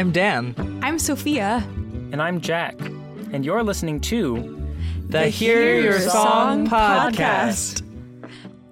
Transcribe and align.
I'm 0.00 0.12
Dan. 0.12 0.54
I'm 0.82 0.96
Sofía. 0.96 1.62
And 2.10 2.22
I'm 2.22 2.40
Jack. 2.40 2.80
And 3.32 3.44
you're 3.44 3.62
listening 3.62 4.00
to 4.00 4.66
the 5.10 5.28
Hear 5.28 5.78
Your 5.78 6.00
Song 6.00 6.66
podcast. 6.66 7.82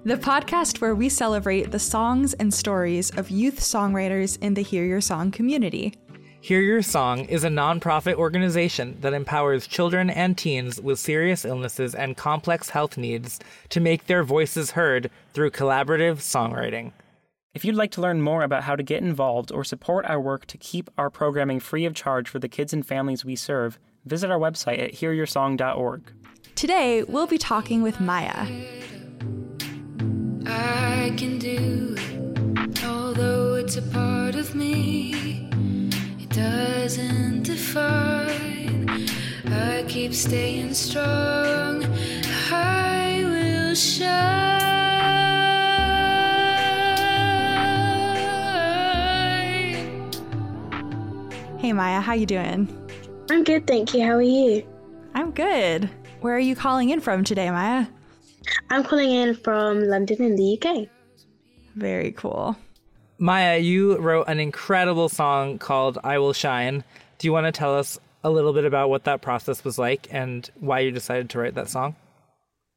The 0.05 0.15
podcast 0.15 0.81
where 0.81 0.95
we 0.95 1.07
celebrate 1.07 1.69
the 1.69 1.77
songs 1.77 2.33
and 2.33 2.51
stories 2.51 3.11
of 3.15 3.29
youth 3.29 3.59
songwriters 3.59 4.41
in 4.41 4.55
the 4.55 4.63
Hear 4.63 4.83
Your 4.83 5.01
Song 5.01 5.29
community. 5.29 5.93
Hear 6.41 6.61
Your 6.61 6.81
Song 6.81 7.25
is 7.25 7.43
a 7.43 7.49
nonprofit 7.49 8.15
organization 8.15 8.97
that 9.01 9.13
empowers 9.13 9.67
children 9.67 10.09
and 10.09 10.35
teens 10.35 10.81
with 10.81 10.97
serious 10.97 11.45
illnesses 11.45 11.93
and 11.93 12.17
complex 12.17 12.71
health 12.71 12.97
needs 12.97 13.39
to 13.69 13.79
make 13.79 14.07
their 14.07 14.23
voices 14.23 14.71
heard 14.71 15.11
through 15.35 15.51
collaborative 15.51 16.21
songwriting. 16.21 16.91
If 17.51 17.65
you'd 17.65 17.75
like 17.75 17.89
to 17.91 18.01
learn 18.01 18.21
more 18.21 18.43
about 18.43 18.63
how 18.63 18.75
to 18.75 18.83
get 18.83 19.01
involved 19.01 19.51
or 19.51 19.63
support 19.63 20.05
our 20.05 20.21
work 20.21 20.45
to 20.47 20.57
keep 20.57 20.87
our 20.99 21.09
programming 21.09 21.59
free 21.59 21.85
of 21.85 21.95
charge 21.95 22.29
for 22.29 22.37
the 22.37 22.47
kids 22.47 22.73
and 22.73 22.85
families 22.85 23.25
we 23.25 23.35
serve, 23.35 23.79
visit 24.05 24.29
our 24.29 24.37
website 24.37 24.77
at 24.79 24.93
hearyoursong.org. 24.93 26.13
Today, 26.53 27.01
we'll 27.03 27.25
be 27.25 27.39
talking 27.39 27.81
with 27.81 27.95
Miai. 27.95 28.67
I 30.45 31.11
can 31.17 31.39
do 31.39 31.95
it, 31.97 32.85
although 32.85 33.55
it's 33.55 33.77
a 33.77 33.81
part 33.81 34.35
of 34.35 34.53
me 34.53 35.49
It 36.19 36.29
doesn't 36.29 37.43
define. 37.43 39.09
I 39.47 39.83
keep 39.87 40.13
staying 40.13 40.75
strong. 40.75 41.81
Hey 51.69 51.75
Miai, 51.75 52.01
how 52.01 52.13
you 52.13 52.25
doing? 52.25 52.67
I'm 53.29 53.43
good, 53.43 53.67
thank 53.67 53.93
you. 53.93 54.03
How 54.03 54.13
are 54.13 54.23
you? 54.23 54.67
I'm 55.13 55.29
good. 55.29 55.87
Where 56.19 56.35
are 56.35 56.39
you 56.39 56.55
calling 56.55 56.89
in 56.89 56.99
from 56.99 57.23
today, 57.23 57.45
Miai? 57.45 57.87
I'm 58.71 58.83
calling 58.83 59.11
in 59.11 59.35
from 59.35 59.83
London 59.83 60.19
in 60.19 60.35
the 60.35 60.59
UK. 60.59 60.87
Very 61.75 62.11
cool. 62.13 62.57
Miai, 63.21 63.63
you 63.63 63.99
wrote 63.99 64.27
an 64.27 64.39
incredible 64.39 65.09
song 65.09 65.59
called 65.59 65.99
I 66.03 66.17
Will 66.17 66.33
Shine. 66.33 66.83
Do 67.19 67.27
you 67.27 67.33
want 67.33 67.45
to 67.45 67.51
tell 67.51 67.77
us 67.77 67.99
a 68.23 68.31
little 68.31 68.51
bit 68.51 68.65
about 68.65 68.89
what 68.89 69.03
that 69.03 69.21
process 69.21 69.63
was 69.63 69.77
like 69.77 70.07
and 70.09 70.49
why 70.59 70.79
you 70.79 70.89
decided 70.89 71.29
to 71.29 71.37
write 71.37 71.53
that 71.53 71.69
song? 71.69 71.95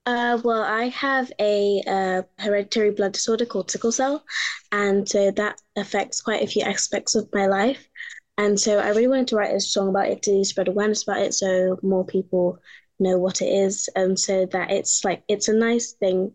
Uh, 0.04 0.38
well, 0.44 0.62
I 0.64 0.88
have 0.88 1.32
a 1.40 1.82
uh, 1.86 2.22
hereditary 2.38 2.90
blood 2.90 3.12
disorder 3.12 3.46
called 3.46 3.70
sickle 3.70 3.92
cell, 3.92 4.22
and 4.70 5.08
so 5.08 5.30
that 5.30 5.62
affects 5.76 6.20
quite 6.20 6.42
a 6.42 6.46
few 6.46 6.62
aspects 6.62 7.14
of 7.14 7.32
my 7.32 7.46
life. 7.46 7.88
And 8.38 8.58
so 8.58 8.78
I 8.78 8.88
really 8.88 9.08
wanted 9.08 9.28
to 9.28 9.36
write 9.36 9.54
a 9.54 9.60
song 9.60 9.88
about 9.88 10.08
it 10.08 10.22
to 10.22 10.44
spread 10.44 10.68
awareness 10.68 11.02
about 11.02 11.20
it 11.20 11.34
so 11.34 11.78
more 11.82 12.04
people 12.04 12.58
know 12.98 13.18
what 13.18 13.42
it 13.42 13.46
is, 13.46 13.88
and 13.96 14.18
so 14.18 14.46
that 14.46 14.70
it's 14.70 15.04
like 15.04 15.22
it's 15.28 15.48
a 15.48 15.52
nice 15.52 15.92
thing 15.92 16.32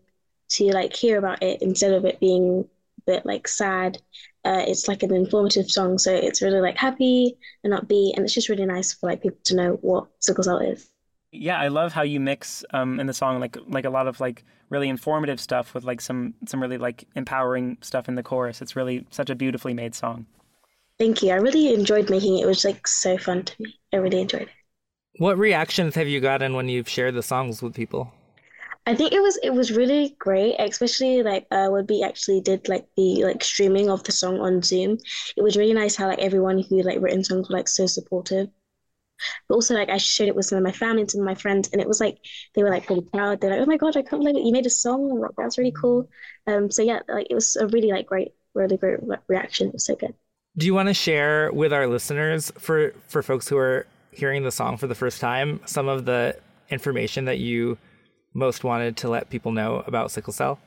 to 0.50 0.64
like 0.72 0.94
hear 0.94 1.18
about 1.18 1.42
it 1.42 1.60
instead 1.62 1.92
of 1.92 2.04
it 2.04 2.20
being 2.20 2.68
a 2.98 3.10
bit 3.10 3.26
like 3.26 3.48
sad. 3.48 4.00
Uh, 4.44 4.64
it's 4.66 4.88
like 4.88 5.02
an 5.02 5.14
informative 5.14 5.70
song, 5.70 5.98
so 5.98 6.12
it's 6.14 6.40
really 6.42 6.60
like 6.60 6.76
happy 6.76 7.36
and 7.64 7.72
upbeat, 7.72 8.14
and 8.16 8.24
it's 8.24 8.34
just 8.34 8.48
really 8.48 8.66
nice 8.66 8.92
for 8.92 9.08
like 9.10 9.22
people 9.22 9.38
to 9.44 9.56
know 9.56 9.72
what 9.82 10.08
sickle 10.20 10.44
cell 10.44 10.58
is. 10.58 10.90
Yeah, 11.30 11.58
I 11.58 11.68
love 11.68 11.92
how 11.92 12.02
you 12.02 12.20
mix 12.20 12.64
um, 12.72 12.98
in 13.00 13.06
the 13.06 13.12
song 13.12 13.40
like 13.40 13.56
like 13.68 13.84
a 13.84 13.90
lot 13.90 14.06
of 14.06 14.20
like 14.20 14.44
really 14.70 14.88
informative 14.88 15.40
stuff 15.40 15.74
with 15.74 15.84
like 15.84 16.00
some 16.00 16.34
some 16.46 16.62
really 16.62 16.78
like 16.78 17.06
empowering 17.16 17.78
stuff 17.82 18.08
in 18.08 18.14
the 18.14 18.22
chorus. 18.22 18.62
It's 18.62 18.76
really 18.76 19.06
such 19.10 19.28
a 19.30 19.34
beautifully 19.34 19.74
made 19.74 19.94
song. 19.94 20.26
Thank 20.98 21.22
you. 21.22 21.30
I 21.32 21.36
really 21.36 21.74
enjoyed 21.74 22.08
making 22.10 22.38
it. 22.38 22.42
It 22.42 22.46
was 22.46 22.64
like 22.64 22.86
so 22.86 23.18
fun 23.18 23.44
to 23.44 23.54
me. 23.62 23.80
I 23.92 23.96
really 23.96 24.20
enjoyed 24.20 24.42
it. 24.42 24.48
What 25.18 25.36
reactions 25.36 25.96
have 25.96 26.08
you 26.08 26.18
gotten 26.18 26.54
when 26.54 26.70
you've 26.70 26.88
shared 26.88 27.14
the 27.14 27.22
songs 27.22 27.60
with 27.60 27.74
people? 27.74 28.10
I 28.86 28.94
think 28.96 29.12
it 29.12 29.20
was 29.22 29.38
it 29.42 29.50
was 29.50 29.70
really 29.70 30.16
great, 30.18 30.56
especially 30.58 31.22
like 31.22 31.46
uh, 31.52 31.68
when 31.68 31.86
we 31.86 32.02
actually 32.02 32.40
did 32.40 32.68
like 32.68 32.88
the 32.96 33.24
like 33.24 33.44
streaming 33.44 33.88
of 33.90 34.02
the 34.04 34.10
song 34.12 34.40
on 34.40 34.62
Zoom. 34.62 34.98
It 35.36 35.42
was 35.42 35.56
really 35.56 35.74
nice 35.74 35.94
how 35.96 36.08
like 36.08 36.18
everyone 36.18 36.58
who 36.62 36.82
like 36.82 37.00
written 37.00 37.22
songs 37.22 37.48
were 37.48 37.56
like 37.56 37.68
so 37.68 37.86
supportive. 37.86 38.48
But 39.48 39.56
also 39.56 39.74
like 39.74 39.90
I 39.90 39.98
shared 39.98 40.28
it 40.28 40.36
with 40.36 40.46
some 40.46 40.58
of 40.58 40.64
my 40.64 40.72
family 40.72 41.02
and 41.02 41.10
some 41.10 41.20
of 41.22 41.26
my 41.26 41.34
friends, 41.34 41.68
and 41.72 41.80
it 41.82 41.88
was 41.88 42.00
like 42.00 42.18
they 42.54 42.62
were 42.62 42.70
like 42.70 42.88
really 42.88 43.02
proud. 43.02 43.40
They're 43.40 43.50
like, 43.50 43.60
"Oh 43.60 43.66
my 43.66 43.76
god, 43.76 43.96
I 43.96 44.02
can't 44.02 44.22
believe 44.22 44.36
it! 44.36 44.46
You 44.46 44.52
made 44.52 44.66
a 44.66 44.70
song! 44.70 45.20
Like, 45.20 45.32
that's 45.36 45.58
really 45.58 45.72
cool." 45.72 46.08
Um, 46.46 46.70
so 46.70 46.82
yeah, 46.82 47.00
like 47.08 47.26
it 47.30 47.34
was 47.34 47.56
a 47.56 47.66
really 47.68 47.90
like 47.92 48.06
great, 48.06 48.32
really 48.54 48.76
great 48.76 49.00
reaction. 49.28 49.68
It 49.68 49.74
was 49.74 49.84
so 49.86 49.96
good. 49.96 50.14
Do 50.58 50.66
you 50.66 50.74
want 50.74 50.88
to 50.88 50.94
share 50.94 51.52
with 51.52 51.72
our 51.72 51.86
listeners 51.86 52.50
for 52.58 52.92
for 53.06 53.22
folks 53.22 53.48
who 53.48 53.56
are 53.56 53.86
hearing 54.10 54.42
the 54.42 54.50
song 54.50 54.76
for 54.76 54.88
the 54.88 54.94
first 54.94 55.20
time 55.20 55.60
some 55.66 55.86
of 55.86 56.04
the 56.04 56.36
information 56.68 57.26
that 57.26 57.38
you 57.38 57.78
most 58.34 58.64
wanted 58.64 58.96
to 58.96 59.08
let 59.08 59.30
people 59.30 59.52
know 59.52 59.84
about 59.86 60.10
sickle 60.10 60.32
cell? 60.32 60.58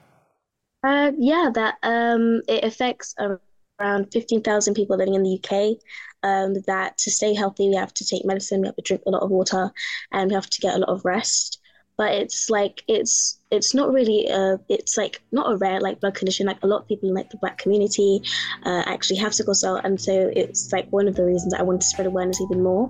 Uh, 0.82 1.12
yeah, 1.18 1.50
that 1.54 1.76
um, 1.84 2.42
it 2.48 2.64
affects 2.64 3.14
around 3.20 4.10
15,000 4.14 4.74
people 4.76 4.96
living 4.96 5.16
in 5.16 5.24
the 5.24 5.38
UK. 5.44 5.78
Um, 6.24 6.54
that 6.68 6.98
to 7.00 7.12
stay 7.12 7.34
healthy, 7.34 7.68
we 7.68 7.76
have 7.76 7.94
to 7.96 8.06
take 8.06 8.24
medicine, 8.24 8.62
we 8.62 8.68
have 8.68 8.78
to 8.78 8.82
drink 8.82 9.04
a 9.06 9.10
lot 9.10 9.24
of 9.24 9.30
water, 9.30 9.72
and 10.14 10.30
we 10.30 10.36
have 10.36 10.50
to 10.50 10.62
get 10.62 10.76
a 10.76 10.78
lot 10.78 10.90
of 10.90 11.04
rest. 11.04 11.61
But 12.02 12.14
it's 12.14 12.50
like 12.50 12.82
it's 12.88 13.38
it's 13.52 13.76
not 13.76 13.94
really 13.94 14.26
a 14.26 14.60
it's 14.70 14.98
like 14.98 15.22
not 15.32 15.52
a 15.52 15.58
rare 15.58 15.80
like 15.80 16.00
blood 16.00 16.16
condition. 16.16 16.48
Like 16.48 16.58
a 16.64 16.66
lot 16.66 16.82
of 16.82 16.88
people 16.88 17.10
in 17.10 17.14
like 17.14 17.30
the 17.30 17.38
black 17.38 17.60
community 17.60 18.24
uh, 18.66 18.82
actually 18.88 19.18
have 19.18 19.36
sickle 19.36 19.54
cell, 19.54 19.76
and 19.76 20.02
so 20.02 20.32
it's 20.36 20.74
like 20.74 20.92
one 20.92 21.08
of 21.08 21.14
the 21.14 21.24
reasons 21.24 21.54
I 21.54 21.62
wanted 21.62 21.82
to 21.82 21.88
spread 21.88 22.08
awareness 22.08 22.42
even 22.42 22.64
more. 22.64 22.90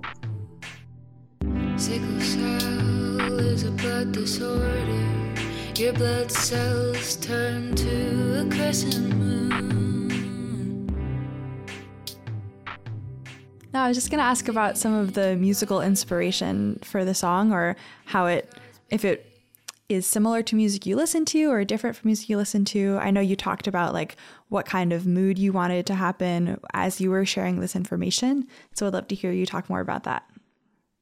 Sickle 1.76 2.20
cell 2.20 3.38
is 3.40 3.64
a 3.64 3.70
blood 3.72 4.12
disorder. 4.12 5.34
Your 5.76 5.92
blood 5.92 6.32
cells 6.32 7.16
turn 7.16 7.74
to 7.74 8.46
a 8.46 8.48
crescent 8.48 9.14
moon. 9.14 9.42
Now, 13.74 13.84
I 13.84 13.88
was 13.88 13.96
just 13.96 14.10
going 14.10 14.20
to 14.20 14.24
ask 14.24 14.48
about 14.48 14.78
some 14.78 14.94
of 14.94 15.12
the 15.12 15.36
musical 15.36 15.82
inspiration 15.82 16.78
for 16.82 17.04
the 17.04 17.14
song 17.14 17.52
or 17.52 17.76
how 18.06 18.26
it, 18.26 18.50
if 18.92 19.04
it 19.04 19.26
is 19.88 20.06
similar 20.06 20.42
to 20.42 20.54
music 20.54 20.86
you 20.86 20.96
listen 20.96 21.24
to 21.24 21.50
or 21.50 21.64
different 21.64 21.96
from 21.96 22.08
music 22.08 22.28
you 22.28 22.36
listen 22.36 22.64
to. 22.64 22.98
I 23.00 23.10
know 23.10 23.20
you 23.20 23.36
talked 23.36 23.66
about 23.66 23.92
like 23.92 24.16
what 24.48 24.66
kind 24.66 24.92
of 24.92 25.06
mood 25.06 25.38
you 25.38 25.52
wanted 25.52 25.86
to 25.86 25.94
happen 25.94 26.60
as 26.72 27.00
you 27.00 27.10
were 27.10 27.24
sharing 27.24 27.60
this 27.60 27.74
information. 27.74 28.46
So 28.74 28.86
I'd 28.86 28.92
love 28.92 29.08
to 29.08 29.14
hear 29.14 29.32
you 29.32 29.46
talk 29.46 29.68
more 29.68 29.80
about 29.80 30.04
that. 30.04 30.24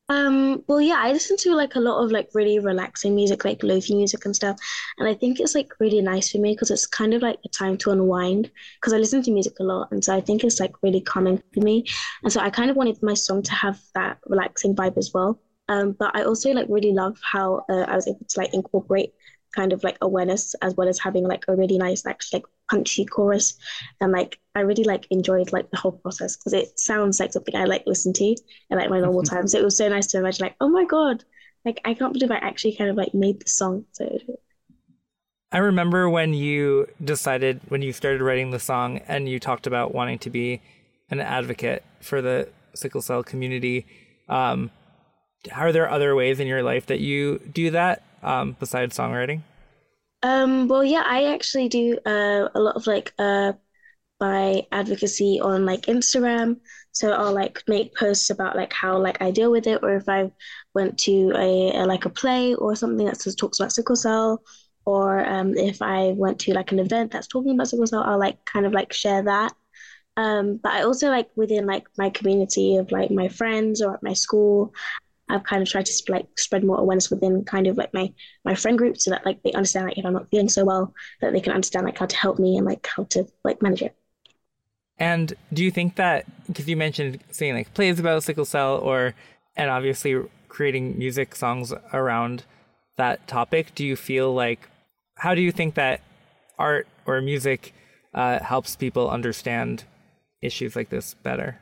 Um, 0.08 0.64
well, 0.66 0.80
yeah, 0.80 0.96
I 0.98 1.12
listen 1.12 1.36
to 1.36 1.54
like 1.54 1.76
a 1.76 1.80
lot 1.80 2.02
of 2.02 2.10
like 2.10 2.30
really 2.34 2.58
relaxing 2.58 3.14
music, 3.14 3.44
like 3.44 3.60
lofi 3.60 3.94
music 3.94 4.24
and 4.24 4.34
stuff. 4.34 4.58
And 4.98 5.08
I 5.08 5.14
think 5.14 5.38
it's 5.38 5.54
like 5.54 5.70
really 5.78 6.00
nice 6.00 6.30
for 6.30 6.38
me 6.38 6.52
because 6.52 6.72
it's 6.72 6.86
kind 6.86 7.14
of 7.14 7.22
like 7.22 7.38
a 7.44 7.48
time 7.48 7.76
to 7.78 7.92
unwind 7.92 8.50
because 8.80 8.92
I 8.92 8.98
listen 8.98 9.22
to 9.22 9.30
music 9.30 9.60
a 9.60 9.64
lot. 9.64 9.92
And 9.92 10.04
so 10.04 10.16
I 10.16 10.20
think 10.20 10.42
it's 10.42 10.58
like 10.58 10.82
really 10.82 11.00
calming 11.00 11.40
for 11.54 11.60
me. 11.60 11.84
And 12.24 12.32
so 12.32 12.40
I 12.40 12.50
kind 12.50 12.70
of 12.70 12.76
wanted 12.76 13.00
my 13.04 13.14
song 13.14 13.42
to 13.42 13.52
have 13.52 13.80
that 13.94 14.18
relaxing 14.26 14.74
vibe 14.74 14.98
as 14.98 15.12
well. 15.14 15.38
Um, 15.70 15.92
but 15.92 16.10
I 16.16 16.24
also 16.24 16.50
like 16.50 16.66
really 16.68 16.92
love 16.92 17.16
how 17.22 17.64
uh, 17.70 17.84
I 17.86 17.94
was 17.94 18.08
able 18.08 18.26
to 18.28 18.40
like 18.40 18.52
incorporate 18.52 19.14
kind 19.54 19.72
of 19.72 19.82
like 19.84 19.96
awareness 20.00 20.54
as 20.62 20.74
well 20.74 20.88
as 20.88 20.98
having 20.98 21.26
like 21.26 21.44
a 21.46 21.54
really 21.54 21.78
nice 21.78 22.04
actually 22.06 22.40
like 22.40 22.46
punchy 22.68 23.04
chorus. 23.04 23.56
And 24.00 24.12
like 24.12 24.38
i 24.56 24.60
really 24.60 24.82
like 24.82 25.06
enjoyed 25.10 25.52
like 25.52 25.70
the 25.70 25.76
whole 25.76 25.92
process 25.92 26.36
because 26.36 26.52
it 26.52 26.78
sounds 26.78 27.20
like 27.20 27.32
something 27.32 27.54
i 27.54 27.64
like 27.64 27.84
listen 27.86 28.12
to 28.14 28.24
in 28.24 28.78
like 28.78 28.90
my 28.90 28.98
normal 28.98 29.22
time. 29.32 29.46
So 29.46 29.58
it 29.58 29.64
was 29.64 29.76
so 29.76 29.88
nice 29.88 30.08
to 30.08 30.18
imagine 30.18 30.44
like 30.44 30.56
oh 30.60 30.68
my 30.68 30.84
god 30.84 31.24
like 31.64 31.80
i 31.84 31.94
can't 31.94 32.12
believe 32.12 32.32
i 32.32 32.36
actually 32.36 32.74
kind 32.74 32.90
of 32.90 32.96
like 32.96 33.14
made 33.14 33.40
the 33.40 33.48
song. 33.48 33.84
So 33.92 34.18
i 35.52 35.58
remember 35.58 36.10
when 36.10 36.34
you 36.34 36.88
decided 37.04 37.60
when 37.68 37.82
you 37.82 37.92
started 37.92 38.22
writing 38.22 38.50
the 38.50 38.60
song 38.60 38.98
and 39.06 39.28
you 39.28 39.38
talked 39.38 39.68
about 39.68 39.94
wanting 39.94 40.18
to 40.18 40.30
be 40.30 40.60
an 41.10 41.20
advocate 41.20 41.84
for 42.00 42.20
the 42.20 42.48
sickle 42.74 43.02
cell 43.02 43.22
community 43.22 43.86
um, 44.28 44.70
are 45.52 45.72
there 45.72 45.90
other 45.90 46.14
ways 46.14 46.40
in 46.40 46.46
your 46.46 46.62
life 46.62 46.86
that 46.86 47.00
you 47.00 47.38
do 47.38 47.70
that 47.70 48.02
um, 48.22 48.56
besides 48.58 48.96
songwriting? 48.96 49.40
Um, 50.22 50.68
well, 50.68 50.84
yeah, 50.84 51.02
I 51.06 51.32
actually 51.32 51.68
do 51.68 51.98
uh, 52.04 52.48
a 52.54 52.60
lot 52.60 52.76
of 52.76 52.86
like 52.86 53.14
uh, 53.18 53.54
my 54.20 54.66
advocacy 54.70 55.40
on 55.40 55.64
like 55.64 55.82
Instagram. 55.82 56.60
So 56.92 57.12
I'll 57.12 57.32
like 57.32 57.62
make 57.68 57.94
posts 57.94 58.30
about 58.30 58.56
like 58.56 58.72
how 58.72 58.98
like 58.98 59.22
I 59.22 59.30
deal 59.30 59.50
with 59.50 59.66
it, 59.66 59.80
or 59.82 59.96
if 59.96 60.08
I 60.08 60.30
went 60.74 60.98
to 61.00 61.32
a, 61.36 61.72
a 61.74 61.86
like 61.86 62.04
a 62.04 62.10
play 62.10 62.54
or 62.54 62.76
something 62.76 63.06
that 63.06 63.20
says 63.20 63.34
talks 63.34 63.60
about 63.60 63.72
sickle 63.72 63.96
cell, 63.96 64.42
or 64.84 65.26
um, 65.26 65.56
if 65.56 65.80
I 65.80 66.12
went 66.16 66.38
to 66.40 66.52
like 66.52 66.72
an 66.72 66.80
event 66.80 67.12
that's 67.12 67.28
talking 67.28 67.54
about 67.54 67.68
sickle 67.68 67.86
cell, 67.86 68.02
I'll 68.04 68.18
like 68.18 68.44
kind 68.44 68.66
of 68.66 68.72
like 68.72 68.92
share 68.92 69.22
that. 69.22 69.54
Um, 70.16 70.58
but 70.62 70.72
I 70.72 70.82
also 70.82 71.08
like 71.08 71.30
within 71.36 71.66
like 71.66 71.86
my 71.96 72.10
community 72.10 72.76
of 72.76 72.92
like 72.92 73.10
my 73.10 73.28
friends 73.28 73.80
or 73.80 73.94
at 73.94 74.02
my 74.02 74.12
school, 74.12 74.74
I've 75.30 75.44
kind 75.44 75.62
of 75.62 75.68
tried 75.68 75.86
to 75.86 76.12
like 76.12 76.26
spread 76.38 76.64
more 76.64 76.78
awareness 76.78 77.10
within 77.10 77.44
kind 77.44 77.66
of 77.66 77.76
like 77.76 77.92
my 77.94 78.12
my 78.44 78.54
friend 78.54 78.76
group 78.76 78.98
so 78.98 79.10
that 79.10 79.24
like 79.24 79.42
they 79.42 79.52
understand 79.52 79.86
like 79.86 79.98
if 79.98 80.04
I'm 80.04 80.12
not 80.12 80.28
feeling 80.30 80.48
so 80.48 80.64
well 80.64 80.94
that 81.20 81.32
they 81.32 81.40
can 81.40 81.52
understand 81.52 81.86
like 81.86 81.98
how 81.98 82.06
to 82.06 82.16
help 82.16 82.38
me 82.38 82.56
and 82.56 82.66
like 82.66 82.86
how 82.86 83.04
to 83.04 83.26
like 83.44 83.62
manage 83.62 83.82
it. 83.82 83.94
And 84.98 85.32
do 85.52 85.64
you 85.64 85.70
think 85.70 85.96
that 85.96 86.26
because 86.46 86.68
you 86.68 86.76
mentioned 86.76 87.20
saying 87.30 87.54
like 87.54 87.72
plays 87.74 87.98
about 87.98 88.22
sickle 88.22 88.44
cell 88.44 88.76
or 88.78 89.14
and 89.56 89.70
obviously 89.70 90.22
creating 90.48 90.98
music 90.98 91.34
songs 91.34 91.72
around 91.92 92.44
that 92.96 93.26
topic, 93.26 93.74
do 93.74 93.84
you 93.84 93.96
feel 93.96 94.34
like 94.34 94.68
how 95.16 95.34
do 95.34 95.40
you 95.40 95.52
think 95.52 95.74
that 95.74 96.00
art 96.58 96.86
or 97.06 97.20
music 97.20 97.74
uh, 98.14 98.40
helps 98.40 98.76
people 98.76 99.10
understand 99.10 99.84
issues 100.42 100.76
like 100.76 100.90
this 100.90 101.14
better? 101.14 101.58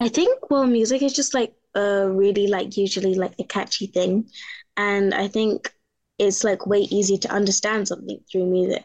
I 0.00 0.08
think 0.08 0.50
well, 0.50 0.66
music 0.66 1.02
is 1.02 1.12
just 1.12 1.34
like 1.34 1.52
a 1.74 2.08
really 2.08 2.46
like 2.46 2.76
usually 2.76 3.14
like 3.14 3.34
a 3.38 3.44
catchy 3.44 3.86
thing, 3.86 4.30
and 4.76 5.14
I 5.14 5.28
think 5.28 5.72
it's 6.18 6.44
like 6.44 6.66
way 6.66 6.80
easier 6.80 7.18
to 7.18 7.32
understand 7.32 7.88
something 7.88 8.20
through 8.30 8.46
music. 8.46 8.84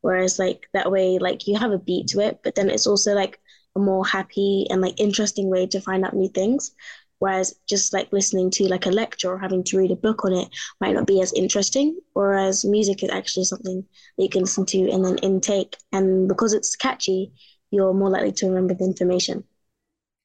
Whereas 0.00 0.38
like 0.38 0.68
that 0.72 0.90
way, 0.90 1.18
like 1.18 1.46
you 1.46 1.58
have 1.58 1.72
a 1.72 1.78
beat 1.78 2.08
to 2.08 2.20
it, 2.20 2.40
but 2.44 2.54
then 2.54 2.70
it's 2.70 2.86
also 2.86 3.14
like 3.14 3.40
a 3.74 3.80
more 3.80 4.06
happy 4.06 4.66
and 4.70 4.80
like 4.80 5.00
interesting 5.00 5.50
way 5.50 5.66
to 5.66 5.80
find 5.80 6.04
out 6.04 6.14
new 6.14 6.28
things. 6.28 6.72
Whereas 7.18 7.54
just 7.66 7.92
like 7.94 8.12
listening 8.12 8.50
to 8.52 8.68
like 8.68 8.86
a 8.86 8.90
lecture 8.90 9.32
or 9.32 9.38
having 9.38 9.64
to 9.64 9.78
read 9.78 9.90
a 9.90 9.96
book 9.96 10.24
on 10.24 10.34
it 10.34 10.48
might 10.80 10.94
not 10.94 11.06
be 11.06 11.20
as 11.22 11.32
interesting. 11.32 11.98
Whereas 12.12 12.64
music 12.64 13.02
is 13.02 13.10
actually 13.10 13.44
something 13.44 13.84
that 14.16 14.22
you 14.22 14.28
can 14.28 14.42
listen 14.42 14.66
to 14.66 14.90
and 14.90 15.04
then 15.04 15.16
intake. 15.18 15.76
And 15.92 16.28
because 16.28 16.52
it's 16.52 16.76
catchy, 16.76 17.32
you're 17.70 17.94
more 17.94 18.10
likely 18.10 18.32
to 18.32 18.46
remember 18.46 18.74
the 18.74 18.84
information. 18.84 19.44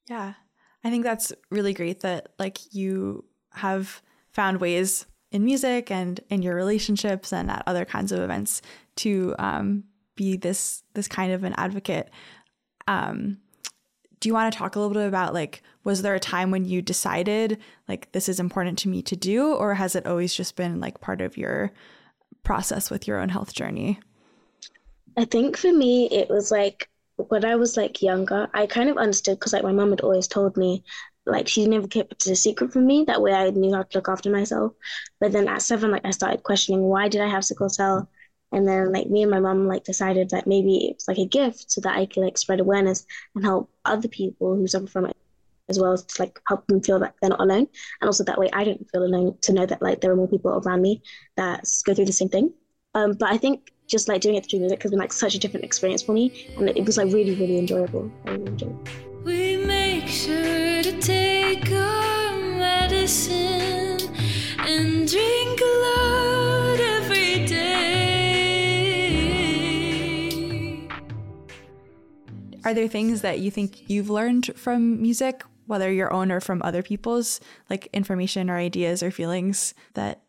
Yeah. 0.09 0.33
I 0.83 0.89
think 0.89 1.03
that's 1.03 1.31
really 1.49 1.73
great 1.73 2.01
that 2.01 2.33
like 2.39 2.73
you 2.73 3.25
have 3.53 4.01
found 4.31 4.59
ways 4.59 5.05
in 5.31 5.45
music 5.45 5.91
and 5.91 6.19
in 6.29 6.41
your 6.41 6.55
relationships 6.55 7.31
and 7.31 7.49
at 7.49 7.63
other 7.67 7.85
kinds 7.85 8.11
of 8.11 8.19
events 8.19 8.61
to 8.97 9.35
um, 9.39 9.83
be 10.15 10.37
this 10.37 10.83
this 10.93 11.07
kind 11.07 11.31
of 11.31 11.43
an 11.43 11.53
advocate. 11.57 12.09
Um, 12.87 13.37
do 14.19 14.29
you 14.29 14.33
want 14.33 14.51
to 14.51 14.57
talk 14.57 14.75
a 14.75 14.79
little 14.79 14.93
bit 14.93 15.07
about 15.07 15.33
like 15.33 15.63
was 15.83 16.01
there 16.01 16.15
a 16.15 16.19
time 16.19 16.51
when 16.51 16.65
you 16.65 16.81
decided 16.81 17.57
like 17.87 18.11
this 18.11 18.29
is 18.29 18.39
important 18.39 18.77
to 18.79 18.89
me 18.89 19.01
to 19.01 19.15
do 19.15 19.53
or 19.53 19.73
has 19.73 19.95
it 19.95 20.05
always 20.05 20.33
just 20.33 20.55
been 20.55 20.79
like 20.79 21.01
part 21.01 21.21
of 21.21 21.37
your 21.37 21.71
process 22.43 22.91
with 22.91 23.07
your 23.07 23.19
own 23.19 23.29
health 23.29 23.53
journey? 23.53 23.99
I 25.17 25.25
think 25.25 25.57
for 25.57 25.73
me 25.73 26.07
it 26.11 26.29
was 26.29 26.51
like 26.51 26.89
when 27.29 27.45
I 27.45 27.55
was 27.55 27.77
like 27.77 28.01
younger, 28.01 28.49
I 28.53 28.65
kind 28.67 28.89
of 28.89 28.97
understood 28.97 29.39
because 29.39 29.53
like 29.53 29.63
my 29.63 29.71
mom 29.71 29.91
had 29.91 30.01
always 30.01 30.27
told 30.27 30.57
me 30.57 30.83
like 31.25 31.47
she 31.47 31.65
never 31.65 31.87
kept 31.87 32.25
it 32.25 32.31
a 32.31 32.35
secret 32.35 32.73
from 32.73 32.85
me. 32.87 33.03
That 33.05 33.21
way 33.21 33.33
I 33.33 33.49
knew 33.51 33.73
how 33.73 33.83
to 33.83 33.97
look 33.97 34.09
after 34.09 34.29
myself. 34.29 34.73
But 35.19 35.31
then 35.31 35.47
at 35.47 35.61
seven, 35.61 35.91
like 35.91 36.05
I 36.05 36.11
started 36.11 36.43
questioning 36.43 36.81
why 36.81 37.07
did 37.07 37.21
I 37.21 37.27
have 37.27 37.45
sickle 37.45 37.69
cell? 37.69 38.09
And 38.51 38.67
then 38.67 38.91
like 38.91 39.07
me 39.09 39.21
and 39.21 39.31
my 39.31 39.39
mom 39.39 39.67
like 39.67 39.83
decided 39.83 40.29
that 40.31 40.47
maybe 40.47 40.87
it 40.89 40.95
was 40.95 41.07
like 41.07 41.17
a 41.19 41.25
gift 41.25 41.71
so 41.71 41.81
that 41.81 41.97
I 41.97 42.05
could 42.05 42.23
like 42.23 42.37
spread 42.37 42.59
awareness 42.59 43.05
and 43.35 43.45
help 43.45 43.71
other 43.85 44.07
people 44.09 44.55
who 44.55 44.67
suffer 44.67 44.87
from 44.87 45.05
it 45.05 45.17
as 45.69 45.79
well 45.79 45.93
as 45.93 46.03
to 46.03 46.21
like 46.21 46.39
help 46.47 46.67
them 46.67 46.81
feel 46.81 46.99
that 46.99 47.15
they're 47.21 47.29
not 47.29 47.39
alone. 47.39 47.67
And 48.01 48.07
also 48.07 48.23
that 48.25 48.37
way 48.37 48.49
I 48.51 48.63
don't 48.63 48.89
feel 48.91 49.03
alone 49.03 49.37
to 49.41 49.53
know 49.53 49.65
that 49.65 49.81
like 49.81 50.01
there 50.01 50.11
are 50.11 50.15
more 50.15 50.27
people 50.27 50.51
around 50.51 50.81
me 50.81 51.01
that 51.37 51.65
go 51.85 51.93
through 51.93 52.05
the 52.05 52.11
same 52.11 52.29
thing. 52.29 52.53
Um, 52.93 53.13
but 53.13 53.29
I 53.31 53.37
think 53.37 53.71
just 53.91 54.07
like 54.07 54.21
doing 54.21 54.35
it 54.35 54.49
through 54.49 54.59
music 54.59 54.81
has 54.81 54.89
been 54.89 54.99
like 54.99 55.11
such 55.11 55.35
a 55.35 55.39
different 55.39 55.65
experience 55.65 56.01
for 56.01 56.13
me 56.13 56.47
and 56.57 56.69
it 56.69 56.85
was 56.85 56.95
like 56.95 57.11
really, 57.11 57.35
really 57.35 57.59
enjoyable. 57.59 58.09
I 58.25 58.31
really 58.31 58.47
enjoyed 58.47 58.87
it. 58.87 58.89
We 59.25 59.57
make 59.57 60.07
sure 60.07 60.81
to 60.81 60.97
take 61.01 61.69
our 61.69 62.39
medicine 62.39 63.99
and 64.59 65.07
drink 65.07 65.59
a 65.61 65.65
lot 65.83 66.79
every 66.79 67.45
day. 67.45 67.91
Are 72.63 72.73
there 72.73 72.87
things 72.87 73.19
that 73.21 73.39
you 73.39 73.51
think 73.51 73.89
you've 73.89 74.09
learned 74.09 74.55
from 74.55 75.01
music, 75.01 75.43
whether 75.67 75.91
your 75.91 76.13
own 76.13 76.31
or 76.31 76.39
from 76.39 76.61
other 76.63 76.81
people's, 76.81 77.41
like 77.69 77.89
information 77.91 78.49
or 78.49 78.55
ideas 78.55 79.03
or 79.03 79.11
feelings 79.11 79.73
that 79.95 80.21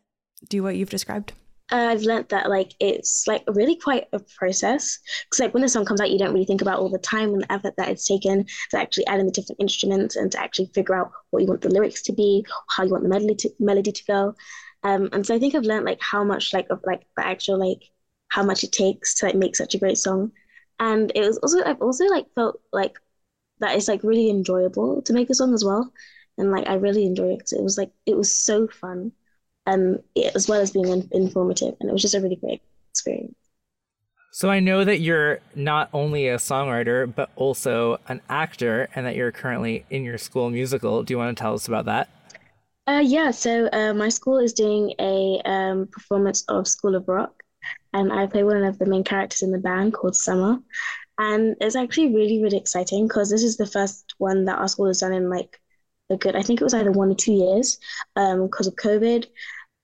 do 0.49 0.61
what 0.61 0.75
you've 0.75 0.89
described? 0.89 1.31
I've 1.69 2.03
learned 2.03 2.29
that 2.29 2.49
like 2.49 2.73
it's 2.79 3.25
like 3.25 3.43
really 3.47 3.75
quite 3.75 4.05
a 4.13 4.19
process 4.19 4.99
because 5.25 5.39
like 5.39 5.53
when 5.53 5.63
the 5.63 5.69
song 5.69 5.85
comes 5.85 6.01
out, 6.01 6.11
you 6.11 6.19
don't 6.19 6.33
really 6.33 6.45
think 6.45 6.61
about 6.61 6.79
all 6.79 6.89
the 6.89 6.99
time 6.99 7.33
and 7.33 7.41
the 7.41 7.51
effort 7.51 7.73
that 7.77 7.89
it's 7.89 8.05
taken 8.07 8.45
to 8.69 8.77
actually 8.77 9.07
add 9.07 9.19
in 9.19 9.25
the 9.25 9.31
different 9.31 9.59
instruments 9.61 10.15
and 10.15 10.31
to 10.33 10.39
actually 10.39 10.67
figure 10.75 10.93
out 10.95 11.11
what 11.31 11.41
you 11.41 11.47
want 11.47 11.61
the 11.61 11.69
lyrics 11.69 12.03
to 12.03 12.13
be, 12.13 12.45
how 12.69 12.83
you 12.83 12.91
want 12.91 13.03
the 13.03 13.09
melody 13.09 13.33
to 13.35 13.49
melody 13.59 13.91
to 13.91 14.03
go. 14.05 14.35
Um, 14.83 15.09
and 15.13 15.25
so 15.25 15.33
I 15.33 15.39
think 15.39 15.55
I've 15.55 15.63
learned 15.63 15.85
like 15.85 16.01
how 16.01 16.23
much 16.23 16.53
like 16.53 16.67
of 16.69 16.81
like 16.85 17.07
the 17.17 17.25
actual 17.25 17.57
like 17.57 17.81
how 18.27 18.43
much 18.43 18.63
it 18.63 18.71
takes 18.71 19.15
to 19.15 19.25
like 19.25 19.35
make 19.35 19.55
such 19.55 19.73
a 19.73 19.79
great 19.79 19.97
song. 19.97 20.31
And 20.79 21.11
it 21.15 21.21
was 21.25 21.37
also 21.39 21.63
I've 21.63 21.81
also 21.81 22.05
like 22.05 22.27
felt 22.35 22.61
like 22.71 22.97
that 23.59 23.75
it's 23.77 23.87
like 23.87 24.03
really 24.03 24.29
enjoyable 24.29 25.01
to 25.03 25.13
make 25.13 25.29
a 25.29 25.35
song 25.35 25.53
as 25.53 25.63
well. 25.65 25.91
And 26.37 26.51
like 26.51 26.67
I 26.67 26.75
really 26.75 27.05
enjoy 27.05 27.33
it 27.33 27.37
because 27.39 27.53
it 27.53 27.63
was 27.63 27.77
like 27.77 27.91
it 28.05 28.17
was 28.17 28.33
so 28.33 28.67
fun 28.67 29.11
um, 29.65 29.99
as 30.35 30.47
well 30.47 30.61
as 30.61 30.71
being 30.71 30.87
in- 30.87 31.09
informative. 31.11 31.75
And 31.79 31.89
it 31.89 31.93
was 31.93 32.01
just 32.01 32.15
a 32.15 32.21
really 32.21 32.35
great 32.35 32.61
experience. 32.91 33.35
So 34.31 34.49
I 34.49 34.59
know 34.59 34.83
that 34.83 34.99
you're 34.99 35.41
not 35.53 35.89
only 35.93 36.27
a 36.27 36.37
songwriter, 36.37 37.13
but 37.13 37.29
also 37.35 37.99
an 38.07 38.19
actor, 38.29 38.89
and 38.95 39.05
that 39.05 39.15
you're 39.15 39.31
currently 39.31 39.85
in 39.91 40.03
your 40.03 40.17
school 40.17 40.49
musical. 40.49 41.03
Do 41.03 41.13
you 41.13 41.19
want 41.19 41.37
to 41.37 41.41
tell 41.41 41.53
us 41.53 41.67
about 41.67 41.85
that? 41.85 42.09
Uh, 42.87 43.03
yeah, 43.05 43.29
so 43.29 43.69
uh, 43.71 43.93
my 43.93 44.09
school 44.09 44.39
is 44.39 44.51
doing 44.51 44.93
a 44.99 45.39
um, 45.45 45.87
performance 45.87 46.43
of 46.47 46.67
School 46.67 46.95
of 46.95 47.07
Rock, 47.07 47.43
and 47.93 48.11
I 48.11 48.25
play 48.25 48.43
one 48.43 48.63
of 48.63 48.79
the 48.79 48.87
main 48.87 49.03
characters 49.03 49.43
in 49.43 49.51
the 49.51 49.59
band 49.59 49.93
called 49.93 50.15
Summer. 50.15 50.57
And 51.19 51.55
it's 51.61 51.75
actually 51.75 52.13
really, 52.13 52.41
really 52.41 52.57
exciting 52.57 53.07
because 53.07 53.29
this 53.29 53.43
is 53.43 53.55
the 53.55 53.67
first 53.67 54.15
one 54.17 54.45
that 54.45 54.57
our 54.57 54.67
school 54.67 54.87
has 54.87 55.01
done 55.01 55.13
in 55.13 55.29
like 55.29 55.61
a 56.13 56.17
good, 56.17 56.35
I 56.35 56.41
think 56.41 56.61
it 56.61 56.63
was 56.63 56.73
either 56.73 56.91
one 56.91 57.11
or 57.11 57.15
two 57.15 57.33
years 57.33 57.79
um, 58.15 58.47
because 58.47 58.67
of 58.67 58.75
COVID. 58.75 59.25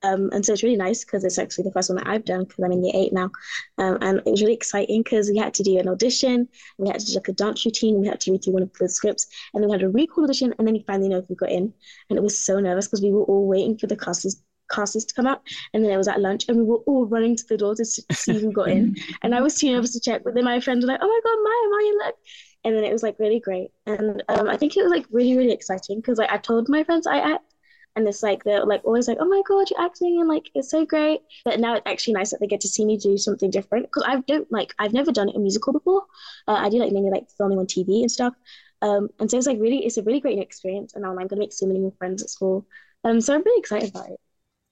Um, 0.01 0.29
and 0.31 0.45
so 0.45 0.53
it's 0.53 0.63
really 0.63 0.77
nice 0.77 1.03
because 1.03 1.25
it's 1.25 1.37
actually 1.37 1.65
the 1.65 1.71
first 1.71 1.89
one 1.89 1.97
that 1.97 2.07
I've 2.07 2.23
done 2.23 2.45
because 2.45 2.63
I'm 2.63 2.71
in 2.71 2.83
year 2.83 2.93
eight 2.95 3.11
now. 3.11 3.29
Um, 3.77 3.97
and 4.01 4.19
it 4.19 4.25
was 4.25 4.41
really 4.41 4.53
exciting 4.53 5.03
because 5.03 5.29
we 5.29 5.37
had 5.37 5.53
to 5.55 5.63
do 5.63 5.77
an 5.77 5.89
audition, 5.89 6.47
we 6.77 6.87
had 6.87 6.99
to 6.99 7.05
do 7.05 7.15
like 7.15 7.27
a 7.27 7.33
dance 7.33 7.65
routine, 7.65 7.99
we 7.99 8.07
had 8.07 8.21
to 8.21 8.31
read 8.31 8.43
through 8.43 8.53
one 8.53 8.63
of 8.63 8.71
the 8.73 8.87
scripts, 8.87 9.27
and 9.53 9.61
then 9.61 9.69
we 9.69 9.73
had 9.73 9.83
a 9.83 9.89
recall 9.89 10.23
audition, 10.23 10.53
and 10.57 10.65
then 10.65 10.75
you 10.75 10.83
finally 10.87 11.09
know 11.09 11.17
if 11.17 11.29
we 11.29 11.35
got 11.35 11.51
in. 11.51 11.73
And 12.09 12.17
it 12.17 12.23
was 12.23 12.37
so 12.37 12.59
nervous 12.59 12.87
because 12.87 13.01
we 13.01 13.11
were 13.11 13.23
all 13.23 13.45
waiting 13.45 13.77
for 13.77 13.87
the 13.87 13.97
casters 13.97 14.41
casters 14.71 15.03
to 15.03 15.15
come 15.15 15.27
out 15.27 15.41
and 15.73 15.83
then 15.83 15.91
it 15.91 15.97
was 15.97 16.07
at 16.07 16.21
lunch 16.21 16.45
and 16.47 16.57
we 16.57 16.63
were 16.63 16.77
all 16.85 17.05
running 17.07 17.35
to 17.35 17.43
the 17.49 17.57
door 17.57 17.75
to 17.75 17.83
see 17.83 18.39
who 18.39 18.51
got 18.51 18.69
in 18.69 18.95
and 19.23 19.33
I 19.33 19.41
was 19.41 19.55
too 19.55 19.71
nervous 19.71 19.93
to 19.93 19.99
check 19.99 20.23
but 20.23 20.35
then 20.35 20.45
my 20.45 20.59
friends 20.59 20.85
were 20.85 20.91
like 20.91 20.99
oh 21.01 21.07
my 21.07 21.19
god 21.23 21.37
Miai 21.43 21.73
Miai 21.73 22.05
look 22.05 22.15
and 22.63 22.75
then 22.75 22.83
it 22.83 22.91
was 22.91 23.03
like 23.03 23.19
really 23.19 23.39
great. 23.39 23.71
And 23.85 24.23
um, 24.29 24.49
I 24.49 24.57
think 24.57 24.75
it 24.75 24.83
was 24.83 24.91
like 24.91 25.05
really 25.11 25.37
really 25.37 25.51
exciting 25.51 25.97
because 25.97 26.17
like 26.17 26.31
I 26.31 26.37
told 26.37 26.69
my 26.69 26.83
friends 26.83 27.07
I 27.07 27.19
act 27.19 27.53
and 27.95 28.07
it's 28.07 28.21
like 28.21 28.43
they're 28.43 28.65
like 28.65 28.81
always 28.83 29.07
like 29.07 29.17
oh 29.19 29.27
my 29.27 29.41
god 29.47 29.69
you're 29.69 29.81
acting 29.81 30.19
and 30.19 30.27
like 30.27 30.49
it's 30.55 30.69
so 30.69 30.85
great. 30.85 31.21
But 31.45 31.59
now 31.59 31.75
it's 31.75 31.85
actually 31.85 32.13
nice 32.13 32.31
that 32.31 32.39
they 32.39 32.47
get 32.47 32.61
to 32.61 32.67
see 32.67 32.85
me 32.85 32.97
do 32.97 33.17
something 33.17 33.49
different 33.49 33.85
because 33.85 34.03
I 34.05 34.21
don't 34.27 34.51
like 34.51 34.73
I've 34.79 34.93
never 34.93 35.11
done 35.11 35.29
a 35.29 35.39
musical 35.39 35.73
before. 35.73 36.03
Uh, 36.47 36.53
I 36.53 36.69
do 36.69 36.79
like 36.79 36.91
mainly 36.91 37.11
like 37.11 37.29
filming 37.37 37.59
on 37.59 37.65
TV 37.65 38.01
and 38.01 38.11
stuff. 38.11 38.33
Um, 38.81 39.09
and 39.19 39.29
so 39.29 39.37
it's 39.37 39.47
like 39.47 39.59
really 39.59 39.85
it's 39.85 39.97
a 39.97 40.03
really 40.03 40.19
great 40.21 40.39
experience 40.39 40.93
and 40.95 41.05
I'm 41.05 41.15
gonna 41.15 41.39
make 41.39 41.53
so 41.53 41.65
many 41.65 41.79
more 41.79 41.93
friends 41.97 42.23
at 42.23 42.29
school. 42.29 42.65
Um, 43.03 43.21
so 43.21 43.33
I'm 43.33 43.43
really 43.43 43.59
excited 43.59 43.89
about 43.89 44.09
it. 44.09 44.19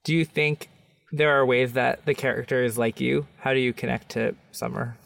Do 0.04 0.14
you 0.14 0.24
think 0.24 0.68
there 1.12 1.30
are 1.30 1.44
ways 1.44 1.72
that 1.72 2.04
the 2.04 2.14
character 2.14 2.62
is 2.62 2.78
like 2.78 3.00
you? 3.00 3.26
How 3.38 3.54
do 3.54 3.60
you 3.60 3.72
connect 3.72 4.10
to 4.10 4.34
Summer? 4.52 4.96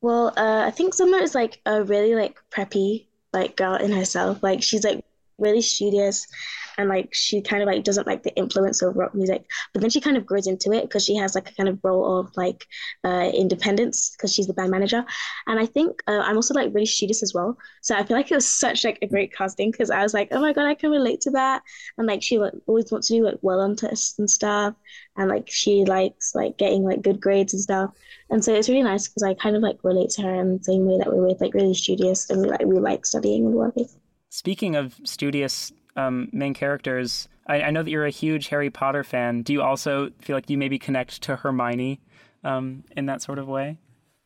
Well, 0.00 0.28
uh, 0.36 0.64
I 0.66 0.70
think 0.70 0.94
Summer 0.94 1.18
is 1.18 1.34
like 1.34 1.60
a 1.66 1.82
really 1.82 2.14
like 2.14 2.38
preppy 2.50 3.06
like 3.32 3.56
girl 3.56 3.76
in 3.76 3.92
herself. 3.92 4.42
Like 4.42 4.62
she's 4.62 4.84
like 4.84 5.04
really 5.38 5.62
studious 5.62 6.26
and 6.78 6.88
like 6.88 7.08
she 7.12 7.40
kind 7.40 7.62
of 7.62 7.66
like 7.66 7.84
doesn't 7.84 8.06
like 8.06 8.22
the 8.22 8.34
influence 8.36 8.82
of 8.82 8.96
rock 8.96 9.14
music 9.14 9.44
but 9.72 9.80
then 9.80 9.90
she 9.90 10.00
kind 10.00 10.16
of 10.16 10.26
grows 10.26 10.46
into 10.46 10.72
it 10.72 10.82
because 10.82 11.04
she 11.04 11.14
has 11.16 11.34
like 11.34 11.50
a 11.50 11.54
kind 11.54 11.68
of 11.68 11.78
role 11.82 12.18
of 12.18 12.36
like 12.36 12.66
uh, 13.04 13.30
independence 13.34 14.10
because 14.10 14.32
she's 14.32 14.46
the 14.46 14.54
band 14.54 14.70
manager. 14.70 15.04
And 15.46 15.58
i 15.58 15.66
think 15.66 16.02
uh, 16.06 16.22
i'm 16.24 16.36
also 16.36 16.54
like 16.54 16.72
really 16.74 16.86
studious 16.86 17.22
as 17.22 17.34
well. 17.34 17.56
So 17.82 17.94
i 17.94 18.02
feel 18.02 18.16
like 18.16 18.30
it 18.30 18.34
was 18.34 18.48
such 18.48 18.84
like 18.84 18.98
a 19.02 19.06
great 19.06 19.34
casting 19.34 19.70
because 19.70 19.90
i 19.90 20.02
was 20.02 20.14
like 20.14 20.28
oh 20.32 20.40
my 20.40 20.52
god 20.52 20.66
i 20.66 20.74
can 20.74 20.90
relate 20.90 21.20
to 21.22 21.30
that. 21.32 21.62
And 21.98 22.06
like 22.06 22.22
she 22.22 22.38
like, 22.38 22.52
always 22.66 22.90
wants 22.90 23.08
to 23.08 23.14
do 23.14 23.24
like 23.24 23.38
well 23.42 23.60
on 23.60 23.76
tests 23.76 24.18
and 24.18 24.28
stuff. 24.28 24.74
And 25.16 25.28
like 25.28 25.48
she 25.50 25.84
likes 25.84 26.34
like 26.34 26.58
getting 26.58 26.84
like 26.84 27.02
good 27.02 27.20
grades 27.20 27.54
and 27.54 27.62
stuff. 27.62 27.90
And 28.30 28.44
so 28.44 28.54
it's 28.54 28.68
really 28.68 28.82
nice 28.82 29.08
because 29.08 29.22
i 29.22 29.34
kind 29.34 29.56
of 29.56 29.62
like 29.62 29.78
relate 29.82 30.10
to 30.10 30.22
her 30.22 30.34
in 30.34 30.58
the 30.58 30.64
same 30.64 30.86
way 30.86 30.98
that 30.98 31.12
we 31.12 31.20
were 31.20 31.32
like 31.40 31.54
really 31.54 31.74
studious 31.74 32.30
and 32.30 32.46
like 32.46 32.64
we 32.64 32.78
like 32.78 33.06
studying 33.06 33.46
and 33.46 33.54
working. 33.54 33.88
Speaking 34.30 34.76
of 34.76 34.94
studious 35.04 35.72
um, 35.96 36.28
main 36.32 36.54
characters, 36.54 37.28
I, 37.46 37.62
I, 37.62 37.70
know 37.70 37.82
that 37.82 37.90
you're 37.90 38.06
a 38.06 38.10
huge 38.10 38.48
Harry 38.48 38.70
Potter 38.70 39.04
fan. 39.04 39.42
Do 39.42 39.52
you 39.52 39.62
also 39.62 40.10
feel 40.20 40.36
like 40.36 40.50
you 40.50 40.58
maybe 40.58 40.78
connect 40.78 41.22
to 41.22 41.36
Hermione 41.36 42.00
um, 42.44 42.84
in 42.96 43.06
that 43.06 43.22
sort 43.22 43.38
of 43.38 43.48
way? 43.48 43.78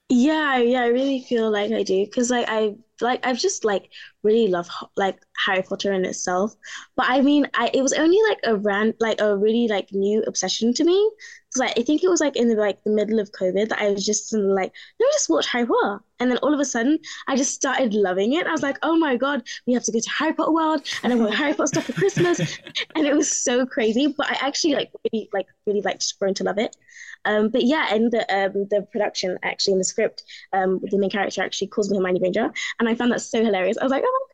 Yeah, 0.08 0.58
yeah, 0.58 0.82
I 0.82 0.86
really 0.86 1.20
feel 1.20 1.50
like 1.50 1.70
I 1.70 1.84
do 1.84 2.04
because 2.04 2.30
like 2.30 2.46
I 2.48 2.74
like 3.02 3.24
I've 3.24 3.38
just 3.38 3.64
like 3.64 3.90
really 4.22 4.48
loved 4.48 4.70
like 4.96 5.18
Harry 5.46 5.62
Potter 5.62 5.92
in 5.92 6.04
itself. 6.04 6.54
But 6.96 7.06
I 7.08 7.20
mean, 7.20 7.46
I 7.54 7.70
it 7.72 7.82
was 7.82 7.92
only 7.92 8.18
like 8.28 8.38
a 8.44 8.56
ran 8.56 8.94
like 9.00 9.20
a 9.20 9.36
really 9.36 9.68
like 9.68 9.92
new 9.92 10.22
obsession 10.26 10.74
to 10.74 10.84
me. 10.84 11.10
Because 11.48 11.60
like 11.60 11.78
I 11.78 11.82
think 11.82 12.04
it 12.04 12.10
was 12.10 12.20
like 12.20 12.36
in 12.36 12.48
the 12.48 12.54
like 12.54 12.82
the 12.84 12.90
middle 12.90 13.18
of 13.18 13.32
COVID 13.32 13.68
that 13.68 13.80
I 13.80 13.90
was 13.90 14.06
just 14.06 14.32
like, 14.32 14.72
let 15.00 15.06
me 15.06 15.12
just 15.12 15.28
watch 15.30 15.46
Harry 15.48 15.66
Potter. 15.66 16.00
And 16.20 16.30
then 16.30 16.38
all 16.38 16.52
of 16.52 16.60
a 16.60 16.64
sudden 16.64 16.98
I 17.26 17.36
just 17.36 17.54
started 17.54 17.94
loving 17.94 18.34
it. 18.34 18.46
I 18.46 18.52
was 18.52 18.62
like, 18.62 18.78
oh 18.82 18.96
my 18.96 19.16
God, 19.16 19.42
we 19.66 19.72
have 19.72 19.84
to 19.84 19.92
go 19.92 19.98
to 19.98 20.10
Harry 20.10 20.32
Potter 20.32 20.52
World 20.52 20.82
and 21.02 21.12
I 21.12 21.16
want 21.16 21.34
Harry 21.34 21.54
Potter 21.54 21.68
stuff 21.68 21.84
for 21.84 21.92
Christmas. 21.92 22.38
and 22.94 23.06
it 23.06 23.14
was 23.14 23.30
so 23.44 23.66
crazy. 23.66 24.14
But 24.16 24.30
I 24.30 24.46
actually 24.46 24.74
like 24.74 24.90
really 25.12 25.28
like 25.32 25.46
really 25.66 25.80
like 25.80 26.00
just 26.00 26.18
grown 26.18 26.34
to 26.34 26.44
love 26.44 26.58
it. 26.58 26.76
Um, 27.24 27.50
but 27.50 27.62
yeah, 27.62 27.94
in 27.94 28.10
the 28.10 28.20
um, 28.34 28.66
the 28.70 28.86
production, 28.90 29.38
actually 29.42 29.72
in 29.72 29.78
the 29.78 29.84
script, 29.84 30.24
um, 30.52 30.80
the 30.82 30.98
main 30.98 31.10
character 31.10 31.42
actually 31.42 31.68
calls 31.68 31.90
me 31.90 31.98
Hermione 31.98 32.18
Granger, 32.18 32.50
and 32.78 32.88
I 32.88 32.89
found 32.94 33.12
that 33.12 33.20
so 33.20 33.42
hilarious. 33.44 33.76
I 33.78 33.84
was 33.84 33.90
like, 33.90 34.04
oh. 34.06 34.26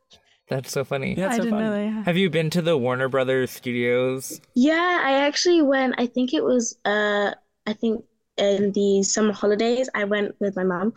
That's 0.48 0.70
so 0.70 0.84
funny. 0.84 1.14
Yeah, 1.16 1.28
I 1.28 1.36
so 1.36 1.42
didn't 1.42 1.50
fun. 1.50 1.64
know 1.64 1.70
that. 1.72 2.04
Have 2.04 2.16
you 2.16 2.30
been 2.30 2.50
to 2.50 2.62
the 2.62 2.78
Warner 2.78 3.08
Brothers 3.08 3.50
studios? 3.50 4.40
Yeah, 4.54 5.02
I 5.04 5.25
actually 5.26 5.62
went. 5.62 5.96
I 5.98 6.06
think 6.06 6.32
it 6.32 6.44
was. 6.44 6.78
Uh, 6.84 7.32
I 7.66 7.72
think 7.72 8.04
in 8.36 8.72
the 8.72 9.02
summer 9.02 9.32
holidays, 9.32 9.88
I 9.94 10.04
went 10.04 10.34
with 10.40 10.56
my 10.56 10.62
mom, 10.62 10.92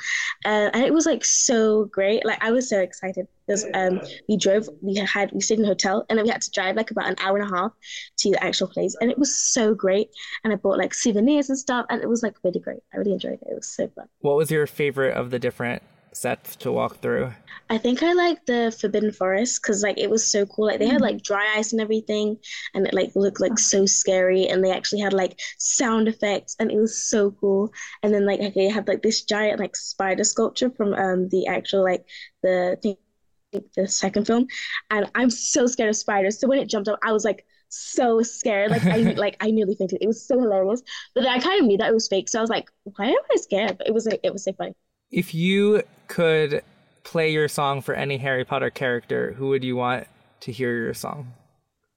uh, 0.45 0.69
and 0.73 0.83
it 0.83 0.93
was 0.93 1.05
like 1.05 1.23
so 1.25 1.85
great. 1.85 2.25
Like 2.25 2.43
I 2.43 2.51
was 2.51 2.69
so 2.69 2.79
excited 2.79 3.27
because 3.47 3.65
um, 3.73 4.01
we 4.27 4.37
drove. 4.37 4.69
We 4.81 4.95
had 4.95 5.31
we 5.31 5.41
stayed 5.41 5.59
in 5.59 5.65
a 5.65 5.69
hotel, 5.69 6.05
and 6.09 6.17
then 6.17 6.25
we 6.25 6.31
had 6.31 6.41
to 6.41 6.51
drive 6.51 6.75
like 6.75 6.91
about 6.91 7.07
an 7.07 7.15
hour 7.19 7.37
and 7.37 7.51
a 7.51 7.55
half 7.55 7.71
to 8.17 8.31
the 8.31 8.43
actual 8.43 8.67
place, 8.67 8.95
and 9.01 9.09
it 9.09 9.17
was 9.17 9.35
so 9.35 9.73
great. 9.73 10.09
And 10.43 10.53
I 10.53 10.57
bought 10.57 10.77
like 10.77 10.93
souvenirs 10.93 11.49
and 11.49 11.57
stuff, 11.57 11.85
and 11.89 12.01
it 12.01 12.09
was 12.09 12.21
like 12.21 12.35
really 12.43 12.59
great. 12.59 12.81
I 12.93 12.97
really 12.97 13.13
enjoyed 13.13 13.33
it. 13.41 13.47
It 13.49 13.55
was 13.55 13.67
so 13.67 13.87
fun. 13.95 14.07
What 14.19 14.35
was 14.35 14.51
your 14.51 14.67
favorite 14.67 15.15
of 15.15 15.31
the 15.31 15.39
different 15.39 15.81
sets 16.13 16.55
to 16.57 16.71
walk 16.71 16.97
through? 16.97 17.33
I 17.69 17.77
think 17.77 18.01
I 18.01 18.13
like 18.13 18.45
the 18.45 18.75
Forbidden 18.79 19.11
Forest 19.11 19.61
because 19.61 19.83
like 19.83 19.99
it 19.99 20.09
was 20.09 20.25
so 20.29 20.45
cool. 20.47 20.65
Like 20.65 20.79
they 20.79 20.87
had 20.87 21.01
like 21.01 21.21
dry 21.21 21.53
ice 21.55 21.71
and 21.71 21.81
everything, 21.81 22.37
and 22.73 22.87
it 22.87 22.93
like 22.93 23.11
looked 23.15 23.39
like 23.39 23.59
so 23.59 23.85
scary. 23.85 24.47
And 24.47 24.63
they 24.63 24.71
actually 24.71 25.01
had 25.01 25.13
like 25.13 25.39
sound 25.59 26.07
effects, 26.07 26.55
and 26.59 26.71
it 26.71 26.77
was 26.77 26.97
so 26.97 27.31
cool. 27.31 27.71
And 28.01 28.13
then 28.13 28.25
like 28.25 28.39
they 28.55 28.69
had 28.69 28.87
like 28.87 29.03
this 29.03 29.21
giant 29.23 29.59
like 29.59 29.75
spider 29.75 30.23
sculpture 30.23 30.71
from 30.71 30.93
um 30.95 31.29
the 31.29 31.45
actual 31.47 31.83
like 31.83 32.05
the 32.41 32.77
thing 32.81 32.97
the 33.75 33.87
second 33.87 34.25
film, 34.25 34.47
and 34.91 35.09
I'm 35.15 35.29
so 35.29 35.67
scared 35.67 35.89
of 35.89 35.95
spiders. 35.95 36.39
So 36.39 36.47
when 36.47 36.59
it 36.59 36.69
jumped 36.69 36.87
up, 36.87 36.99
I 37.03 37.11
was 37.11 37.25
like 37.25 37.45
so 37.69 38.21
scared. 38.21 38.71
Like 38.71 38.85
I 38.85 38.97
like 39.17 39.37
I 39.41 39.51
nearly 39.51 39.75
fainted. 39.75 39.99
It 40.01 40.07
was 40.07 40.25
so 40.25 40.39
hilarious. 40.39 40.81
But 41.13 41.21
then 41.23 41.31
I 41.33 41.39
kind 41.39 41.61
of 41.61 41.67
knew 41.67 41.77
that 41.77 41.89
it 41.89 41.93
was 41.93 42.07
fake, 42.07 42.29
so 42.29 42.39
I 42.39 42.41
was 42.41 42.49
like, 42.49 42.69
why 42.83 43.07
am 43.07 43.15
I 43.31 43.35
scared? 43.37 43.77
But 43.77 43.87
it 43.87 43.93
was 43.93 44.05
like 44.05 44.21
it 44.23 44.33
was 44.33 44.43
so 44.43 44.53
funny. 44.53 44.73
If 45.11 45.33
you 45.33 45.83
could 46.09 46.63
play 47.05 47.31
your 47.31 47.47
song 47.47 47.81
for 47.81 47.95
any 47.95 48.17
Harry 48.17 48.45
Potter 48.45 48.69
character, 48.71 49.33
who 49.33 49.49
would 49.49 49.63
you 49.63 49.77
want 49.77 50.07
to 50.41 50.51
hear 50.51 50.75
your 50.75 50.93
song? 50.95 51.33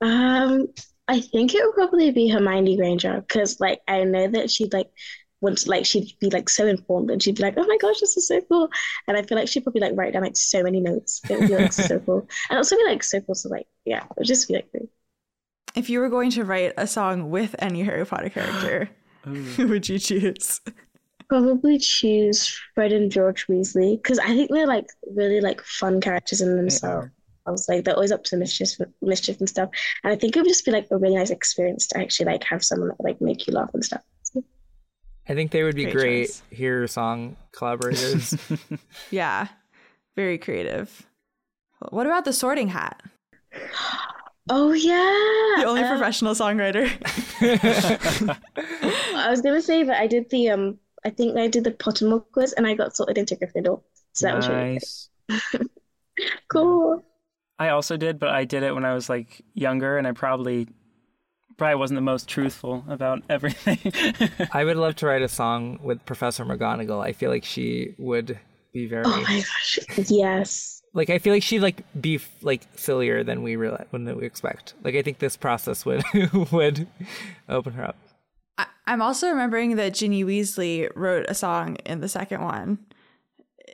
Um, 0.00 0.68
I 1.08 1.20
think 1.20 1.54
it 1.54 1.64
would 1.64 1.74
probably 1.74 2.10
be 2.10 2.28
Hermione 2.28 2.76
Granger 2.76 3.20
because 3.20 3.60
like 3.60 3.80
I 3.88 4.04
know 4.04 4.28
that 4.28 4.50
she'd 4.50 4.72
like 4.72 4.90
once 5.40 5.66
like 5.66 5.84
she'd 5.86 6.12
be 6.20 6.30
like 6.30 6.48
so 6.48 6.66
informed 6.66 7.10
and 7.10 7.22
she'd 7.22 7.36
be 7.36 7.42
like, 7.42 7.54
oh 7.56 7.66
my 7.66 7.76
gosh, 7.80 8.00
this 8.00 8.16
is 8.16 8.28
so 8.28 8.40
cool. 8.42 8.70
And 9.08 9.16
I 9.16 9.22
feel 9.22 9.38
like 9.38 9.48
she'd 9.48 9.64
probably 9.64 9.80
like 9.80 9.96
write 9.96 10.12
down 10.12 10.22
like 10.22 10.36
so 10.36 10.62
many 10.62 10.80
notes. 10.80 11.20
It 11.28 11.38
would 11.38 11.48
be 11.48 11.56
like 11.56 11.72
so 11.72 11.98
cool. 12.00 12.28
And 12.50 12.58
also 12.58 12.76
be 12.76 12.84
like 12.84 13.02
so 13.04 13.20
cool 13.20 13.34
So 13.34 13.48
like 13.48 13.66
yeah, 13.84 14.04
it 14.04 14.12
would 14.16 14.26
just 14.26 14.48
be 14.48 14.54
like 14.54 14.70
great. 14.70 14.88
If 15.74 15.88
you 15.90 16.00
were 16.00 16.08
going 16.08 16.30
to 16.32 16.44
write 16.44 16.74
a 16.76 16.86
song 16.86 17.30
with 17.30 17.54
any 17.58 17.82
Harry 17.82 18.04
Potter 18.06 18.28
character, 18.28 18.90
who 19.24 19.68
would 19.68 19.88
you 19.88 19.98
choose? 19.98 20.60
Probably 21.32 21.78
choose 21.78 22.46
Fred 22.74 22.92
and 22.92 23.10
George 23.10 23.46
Weasley 23.46 23.96
because 23.96 24.18
I 24.18 24.26
think 24.26 24.50
they're 24.50 24.66
like 24.66 24.84
really 25.16 25.40
like 25.40 25.62
fun 25.62 25.98
characters 25.98 26.42
in 26.42 26.58
themselves. 26.58 27.08
I 27.46 27.50
was 27.50 27.66
like 27.70 27.86
they're 27.86 27.94
always 27.94 28.12
up 28.12 28.22
to 28.24 28.36
mischief, 28.36 28.76
mischief 29.00 29.38
and 29.38 29.48
stuff, 29.48 29.70
and 30.04 30.12
I 30.12 30.16
think 30.16 30.36
it 30.36 30.40
would 30.40 30.48
just 30.48 30.66
be 30.66 30.72
like 30.72 30.88
a 30.90 30.98
really 30.98 31.16
nice 31.16 31.30
experience 31.30 31.86
to 31.86 31.98
actually 31.98 32.26
like 32.26 32.44
have 32.44 32.62
someone 32.62 32.88
that, 32.88 33.00
like 33.02 33.18
make 33.22 33.46
you 33.46 33.54
laugh 33.54 33.70
and 33.72 33.82
stuff. 33.82 34.02
I 35.26 35.34
think 35.34 35.52
they 35.52 35.62
would 35.62 35.74
be 35.74 35.84
Great 35.84 35.94
great, 35.94 36.26
choice. 36.26 36.42
hear 36.50 36.78
your 36.80 36.86
song 36.86 37.36
collaborators. 37.52 38.36
Yeah, 39.10 39.48
very 40.14 40.36
creative. 40.36 41.06
What 41.88 42.04
about 42.04 42.26
the 42.26 42.34
Sorting 42.34 42.68
Hat? 42.68 43.02
Oh 44.50 44.72
yeah, 44.74 45.62
The 45.62 45.66
only 45.66 45.82
uh, 45.82 45.88
professional 45.88 46.34
songwriter. 46.34 46.90
I 49.14 49.30
was 49.30 49.40
gonna 49.40 49.62
say 49.62 49.82
that 49.84 49.98
I 49.98 50.06
did 50.06 50.28
the 50.28 50.50
um 50.50 50.78
I 51.04 51.10
think 51.10 51.36
I 51.36 51.48
did 51.48 51.64
the 51.64 51.72
Pottermore 51.72 52.24
quiz 52.32 52.52
and 52.52 52.66
I 52.66 52.74
got 52.74 52.94
sorted 52.96 53.18
into 53.18 53.36
Gryffindor. 53.36 53.82
So 54.12 54.26
that 54.26 54.36
was 54.36 54.48
really 54.48 54.74
nice. 54.74 55.08
cool. 56.48 57.02
I 57.58 57.68
also 57.70 57.96
did, 57.96 58.18
but 58.18 58.30
I 58.30 58.44
did 58.44 58.62
it 58.62 58.74
when 58.74 58.84
I 58.84 58.94
was 58.94 59.08
like 59.08 59.42
younger, 59.54 59.98
and 59.98 60.06
I 60.06 60.12
probably 60.12 60.68
probably 61.56 61.76
wasn't 61.76 61.96
the 61.98 62.02
most 62.02 62.28
truthful 62.28 62.84
about 62.88 63.22
everything. 63.30 63.78
I 64.52 64.64
would 64.64 64.76
love 64.76 64.96
to 64.96 65.06
write 65.06 65.22
a 65.22 65.28
song 65.28 65.78
with 65.82 66.04
Professor 66.04 66.44
McGonagall. 66.44 67.02
I 67.04 67.12
feel 67.12 67.30
like 67.30 67.44
she 67.44 67.94
would 67.98 68.38
be 68.72 68.86
very 68.86 69.04
Oh 69.06 69.22
my 69.22 69.36
gosh. 69.38 69.78
Yes. 70.10 70.82
like 70.94 71.10
I 71.10 71.18
feel 71.18 71.32
like 71.34 71.42
she'd 71.42 71.60
like 71.60 71.84
be 72.00 72.20
like 72.42 72.66
sillier 72.76 73.22
than 73.22 73.42
we 73.42 73.56
realize 73.56 73.86
than 73.92 74.16
we 74.16 74.26
expect. 74.26 74.74
Like 74.82 74.94
I 74.94 75.02
think 75.02 75.18
this 75.18 75.36
process 75.36 75.84
would 75.84 76.02
would 76.52 76.88
open 77.48 77.74
her 77.74 77.84
up. 77.84 77.96
I- 78.58 78.66
I'm 78.86 79.02
also 79.02 79.28
remembering 79.28 79.76
that 79.76 79.94
Ginny 79.94 80.24
Weasley 80.24 80.90
wrote 80.94 81.26
a 81.28 81.34
song 81.34 81.76
in 81.86 82.00
the 82.00 82.08
second 82.08 82.42
one. 82.42 82.78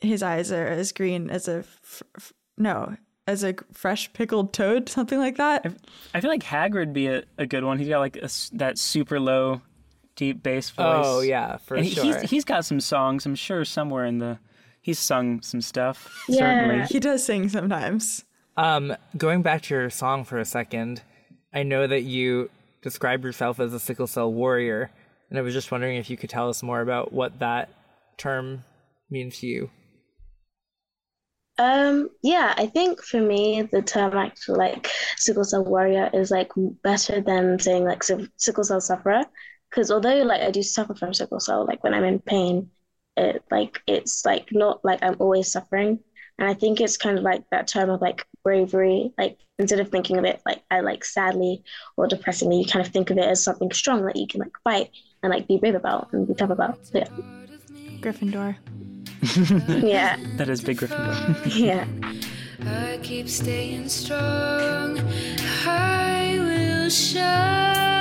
His 0.03 0.23
eyes 0.23 0.53
are 0.53 0.67
as 0.67 0.93
green 0.93 1.29
as 1.31 1.49
a 1.49 1.59
f- 1.59 2.03
f- 2.17 2.33
no, 2.57 2.97
as 3.27 3.43
a 3.43 3.55
fresh 3.73 4.13
pickled 4.13 4.53
toad, 4.53 4.89
something 4.89 5.19
like 5.19 5.37
that. 5.37 5.67
I 6.15 6.21
feel 6.21 6.31
like 6.31 6.43
Hagrid 6.45 6.93
be 6.93 7.09
a, 7.09 7.25
a 7.37 7.47
good 7.47 7.65
one. 7.65 7.79
He's 7.79 7.89
got 7.89 7.99
like 8.01 8.17
a 8.17 8.25
s 8.25 8.51
that 8.55 8.79
super 8.79 9.19
low, 9.19 9.61
deep 10.15 10.43
bass 10.43 10.71
voice. 10.71 10.85
Oh 11.05 11.21
yeah, 11.21 11.57
for 11.57 11.77
and 11.77 11.87
sure. 11.87 12.05
he's 12.05 12.31
he's 12.31 12.45
got 12.45 12.65
some 12.65 12.81
songs. 12.81 13.27
I'm 13.27 13.35
sure 13.35 13.65
somewhere 13.65 14.05
in 14.05 14.19
the 14.19 14.39
he's 14.81 14.99
sung 14.99 15.41
some 15.43 15.61
stuff. 15.61 16.25
Yeah. 16.29 16.39
Certainly. 16.39 16.87
He 16.87 17.01
does 17.01 17.25
sing 17.25 17.49
sometimes. 17.49 18.25
Um, 18.57 18.95
going 19.17 19.43
back 19.43 19.63
to 19.63 19.75
your 19.75 19.91
song 19.91 20.25
for 20.25 20.39
a 20.39 20.45
second, 20.45 21.03
I 21.53 21.63
know 21.63 21.87
that 21.87 22.03
you 22.03 22.51
describe 22.83 23.25
yourself 23.25 23.61
as 23.61 23.73
a 23.75 23.81
sickle 23.81 24.07
cell 24.07 24.33
warrior, 24.33 24.91
and 25.31 25.39
I 25.39 25.43
was 25.43 25.55
just 25.55 25.71
wondering 25.71 25.97
if 25.97 26.11
you 26.11 26.17
could 26.17 26.31
tell 26.31 26.49
us 26.49 26.63
more 26.63 26.81
about 26.81 27.13
what 27.13 27.39
that 27.41 27.71
term 28.17 28.65
means 29.11 29.39
to 29.39 29.47
you. 29.47 29.71
Um, 31.59 32.11
yeah, 32.23 32.55
I 32.57 32.67
think 32.67 33.03
for 33.03 33.21
me, 33.21 33.63
the 33.63 33.83
term 33.83 34.17
actually 34.17 34.59
like 34.59 34.89
sickle 35.17 35.45
cell 35.45 35.65
warrior 35.65 36.09
is 36.13 36.31
like 36.31 36.53
better 36.85 37.21
than 37.21 37.59
saying 37.59 37.85
like 37.85 38.05
si- 38.05 38.31
sickle 38.37 38.65
cell 38.65 38.81
sufferer. 38.81 39.25
Because 39.69 39.91
although 39.91 40.23
like 40.23 40.41
I 40.41 40.51
do 40.51 40.63
suffer 40.63 40.95
from 40.95 41.13
sickle 41.13 41.41
cell, 41.41 41.67
like 41.67 41.83
when 41.83 41.95
I'm 41.95 42.05
in 42.05 42.21
pain, 42.21 42.71
it 43.17 43.43
like 43.51 43.81
it's 43.89 44.25
like 44.25 44.49
not 44.53 44.85
like 44.85 45.03
I'm 45.03 45.17
always 45.19 45.51
suffering. 45.51 45.99
And 46.38 46.49
I 46.49 46.54
think 46.54 46.80
it's 46.80 46.97
kind 46.97 47.18
of 47.18 47.25
like 47.25 47.42
that 47.50 47.66
term 47.66 47.90
of 47.90 48.00
like 48.00 48.26
bravery. 48.45 49.12
Like 49.18 49.38
instead 49.59 49.80
of 49.80 49.90
thinking 49.90 50.18
of 50.18 50.25
it 50.25 50.40
like 50.47 50.62
I 50.71 50.80
like 50.80 51.04
sadly 51.04 51.62
or 51.97 52.07
depressingly, 52.07 52.61
you 52.61 52.66
kind 52.66 52.85
of 52.85 52.92
think 52.92 53.11
of 53.11 53.18
it 53.18 53.25
as 53.25 53.42
something 53.42 53.73
strong 53.73 54.04
that 54.07 54.16
you 54.16 54.26
can 54.26 54.40
like 54.40 54.52
fight 54.64 54.90
and 55.23 55.33
like 55.33 55.49
be 55.49 55.59
brave 55.59 55.75
about 55.75 56.12
and 56.12 56.26
be 56.26 56.35
tough 56.35 56.50
about. 56.50 56.87
So, 56.87 56.99
yeah. 56.99 57.09
Gryffindor. 58.00 58.57
yeah, 59.83 60.16
That 60.37 60.49
is 60.49 60.62
Big 60.62 60.78
Gryffindor. 60.78 61.57
yeah. 61.57 61.87
I 62.66 62.99
keep 63.02 63.28
staying 63.28 63.88
strong. 63.88 65.00
I 65.66 66.37
will 66.38 66.88
shine. 66.88 67.98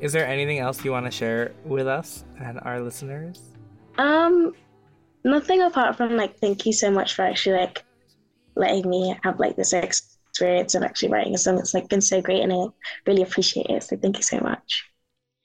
Is 0.00 0.12
there 0.12 0.26
anything 0.26 0.58
else 0.58 0.84
you 0.84 0.90
want 0.90 1.06
to 1.06 1.10
share 1.10 1.52
with 1.64 1.86
us 1.86 2.24
and 2.40 2.58
our 2.62 2.80
listeners? 2.80 3.40
Um, 3.98 4.54
nothing 5.24 5.62
apart 5.62 5.96
from 5.96 6.16
like 6.16 6.38
thank 6.38 6.66
you 6.66 6.72
so 6.72 6.90
much 6.90 7.14
for 7.14 7.22
actually 7.22 7.56
like 7.58 7.84
letting 8.56 8.88
me 8.88 9.16
have 9.22 9.38
like 9.38 9.56
this 9.56 9.72
experience 9.72 10.74
of 10.74 10.82
actually 10.82 11.10
writing 11.10 11.34
a 11.34 11.38
song. 11.38 11.58
It's 11.58 11.74
like 11.74 11.88
been 11.88 12.00
so 12.00 12.20
great 12.20 12.42
and 12.42 12.52
I 12.52 12.66
really 13.06 13.22
appreciate 13.22 13.66
it. 13.66 13.82
So 13.82 13.96
thank 13.96 14.16
you 14.16 14.22
so 14.22 14.40
much. 14.40 14.84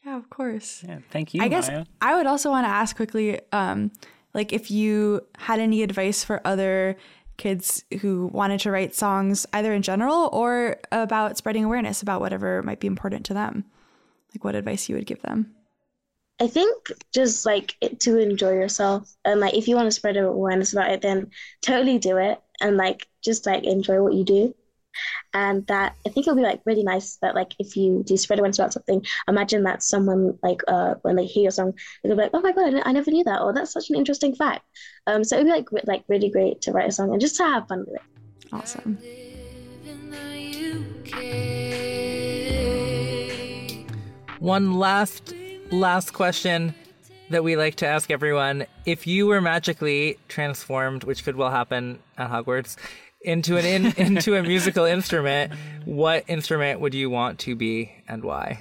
Yeah, 0.06 0.18
of 0.18 0.30
course. 0.30 0.84
Yeah, 0.88 1.00
thank 1.12 1.34
you, 1.34 1.42
I 1.42 1.48
guess 1.48 1.70
Miai. 1.70 1.86
I 2.02 2.16
would 2.16 2.26
also 2.26 2.50
want 2.50 2.66
to 2.66 2.70
ask 2.70 2.96
quickly, 2.96 3.40
um, 3.52 3.92
like 4.34 4.54
if 4.54 4.72
you 4.72 5.22
had 5.38 5.60
any 5.60 5.84
advice 5.84 6.24
for 6.24 6.42
other 6.46 6.96
kids 7.38 7.84
who 8.02 8.28
wanted 8.28 8.60
to 8.62 8.72
write 8.72 8.94
songs, 8.94 9.46
either 9.54 9.74
in 9.74 9.82
general 9.82 10.30
or 10.34 10.78
about 10.92 11.38
spreading 11.38 11.64
awareness 11.64 12.02
about 12.02 12.22
whatever 12.22 12.62
might 12.64 12.80
be 12.80 12.88
important 12.88 13.26
to 13.26 13.34
them. 13.34 13.66
Like 14.34 14.44
what 14.44 14.56
advice 14.56 14.90
you 14.90 14.96
would 14.96 15.06
give 15.06 15.22
them. 15.22 15.56
I 16.42 16.48
think 16.48 16.88
just 17.14 17.46
like 17.46 17.76
to 18.00 18.18
enjoy 18.18 18.52
yourself 18.52 19.12
and 19.26 19.42
like 19.42 19.56
if 19.56 19.68
you 19.68 19.76
want 19.76 19.88
to 19.88 19.92
spread 19.92 20.16
awareness 20.16 20.72
about 20.72 20.92
it, 20.92 21.02
then 21.02 21.32
totally 21.62 21.98
do 21.98 22.18
it 22.18 22.40
and 22.62 22.78
like 22.78 23.08
just 23.22 23.46
like 23.46 23.66
enjoy 23.66 24.02
what 24.02 24.14
you 24.14 24.24
do 24.24 24.54
and 25.34 25.66
that 25.68 25.96
I 26.06 26.10
think 26.10 26.28
it'll 26.28 26.36
be 26.36 26.42
like 26.42 26.62
really 26.66 26.84
nice 26.84 27.18
that 27.18 27.36
like 27.36 27.54
if 27.60 27.76
you 27.76 28.04
do 28.06 28.18
spread 28.18 28.40
awareness 28.40 28.60
about 28.60 28.74
something, 28.74 29.06
imagine 29.28 29.64
that 29.64 29.84
someone 29.84 30.38
like 30.42 30.62
uh 30.68 30.96
when 31.02 31.16
they 31.16 31.26
hear 31.26 31.44
your 31.44 31.52
song, 31.52 31.74
they'll 32.04 32.16
be 32.16 32.24
like, 32.24 32.32
oh 32.34 32.42
my 32.42 32.52
god, 32.52 32.74
I, 32.76 32.90
I 32.90 32.92
never 32.92 33.12
knew 33.12 33.24
that, 33.24 33.42
or 33.42 33.54
that's 33.54 33.72
such 33.72 33.90
an 33.90 33.96
interesting 33.96 34.36
fact. 34.36 34.66
Um, 35.08 35.24
so 35.24 35.36
it'd 35.36 35.48
be 35.48 35.52
like 35.52 35.72
re- 35.72 35.82
like 35.86 36.04
really 36.08 36.30
great 36.30 36.62
to 36.62 36.72
write 36.72 36.90
a 36.90 36.92
song 36.92 37.12
and 37.12 37.22
just 37.22 37.36
to 37.38 37.44
have 37.44 37.68
fun 37.68 37.86
with 37.88 37.96
it. 37.96 38.02
Awesome. 38.52 38.98
One 44.40 44.80
last 44.80 45.34
last 45.70 46.14
question 46.14 46.74
that 47.30 47.44
we 47.44 47.58
like 47.58 47.76
to 47.76 47.88
ask 47.88 48.10
everyone: 48.10 48.66
If 48.86 49.06
you 49.06 49.28
were 49.28 49.42
magically 49.42 50.18
transformed, 50.30 51.04
which 51.04 51.26
could 51.26 51.36
well 51.36 51.52
happen 51.52 52.00
at 52.18 52.30
Hogwarts, 52.30 52.78
into 53.22 53.58
an 53.58 53.66
in, 53.66 53.86
into 53.98 54.36
a 54.36 54.42
musical 54.42 54.86
instrument, 54.86 55.52
what 55.84 56.24
instrument 56.28 56.80
would 56.80 56.94
you 56.94 57.10
want 57.10 57.40
to 57.40 57.56
be 57.56 57.92
and 58.08 58.24
why? 58.24 58.60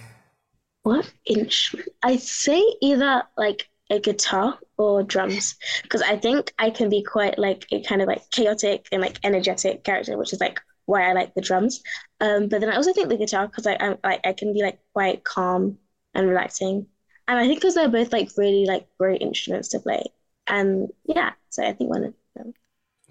What 0.82 1.10
instrument? 1.26 1.90
I 2.02 2.16
say 2.16 2.60
either 2.82 3.22
like 3.36 3.68
a 3.88 4.00
guitar 4.00 4.58
or 4.78 5.04
drums 5.04 5.54
because 5.82 6.02
I 6.02 6.16
think 6.16 6.52
I 6.58 6.70
can 6.70 6.88
be 6.90 7.04
quite 7.04 7.38
like 7.38 7.66
a 7.70 7.82
kind 7.82 8.02
of 8.02 8.08
like 8.08 8.28
chaotic 8.32 8.88
and 8.90 9.00
like 9.00 9.20
energetic 9.22 9.84
character, 9.84 10.18
which 10.18 10.32
is 10.32 10.40
like 10.40 10.60
why 10.88 11.08
I 11.08 11.12
like 11.12 11.34
the 11.34 11.42
drums. 11.42 11.82
Um, 12.20 12.48
but 12.48 12.60
then 12.60 12.70
I 12.70 12.76
also 12.76 12.94
think 12.94 13.08
the 13.08 13.18
guitar 13.18 13.46
because 13.46 13.66
I 13.66 13.76
I'm, 13.78 13.98
I 14.02 14.18
I 14.24 14.32
can 14.32 14.54
be 14.54 14.62
like 14.62 14.78
quite 14.94 15.22
calm 15.22 15.78
and 16.14 16.26
relaxing, 16.26 16.86
and 17.28 17.38
I 17.38 17.46
think 17.46 17.60
because 17.60 17.74
they're 17.74 17.90
both 17.90 18.12
like 18.12 18.30
really 18.36 18.64
like 18.64 18.88
great 18.98 19.20
instruments 19.20 19.68
to 19.68 19.80
play. 19.80 20.02
And 20.46 20.88
yeah, 21.04 21.32
so 21.50 21.62
I 21.62 21.74
think 21.74 21.90
one 21.90 22.04
of 22.04 22.14
them. 22.34 22.54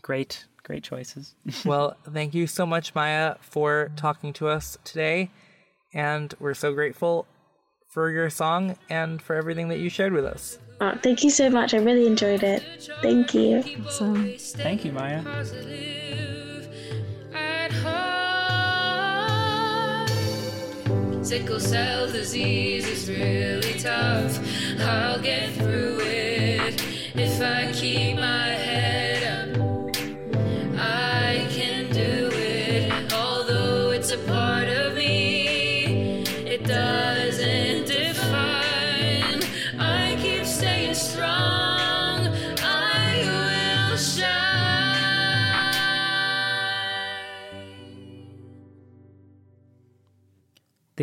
Great, 0.02 0.46
great 0.64 0.84
choices. 0.84 1.36
Well, 1.66 1.96
thank 2.12 2.34
you 2.34 2.48
so 2.48 2.66
much, 2.66 2.94
Miai, 2.96 3.38
for 3.42 3.92
talking 3.96 4.34
to 4.34 4.48
us 4.48 4.78
today, 4.84 5.30
and 5.94 6.34
we're 6.40 6.56
so 6.56 6.74
grateful 6.74 7.28
for 7.88 8.10
your 8.10 8.32
song 8.32 8.76
and 8.90 9.22
for 9.22 9.36
everything 9.36 9.70
that 9.70 9.80
you 9.80 9.90
shared 9.90 10.14
with 10.14 10.26
us. 10.26 10.58
Oh, 10.82 10.98
thank 11.04 11.24
you 11.24 11.30
so 11.30 11.50
much. 11.50 11.74
I 11.76 11.78
really 11.78 12.08
enjoyed 12.08 12.44
it. 12.44 12.64
Thank 13.04 13.34
you. 13.36 13.64
Awesome. 13.86 14.34
Thank 14.38 14.84
you, 14.84 14.92
Miai. 14.92 16.07
Sickle 21.28 21.60
cell 21.60 22.10
disease 22.10 22.88
is 22.88 23.10
really 23.10 23.78
tough. 23.78 24.40
I'll 24.80 25.20
get 25.20 25.52
through 25.56 26.00
it 26.00 26.82
if 27.16 27.42
I 27.42 27.70
keep 27.74 28.16
my 28.16 28.48
head 28.48 28.67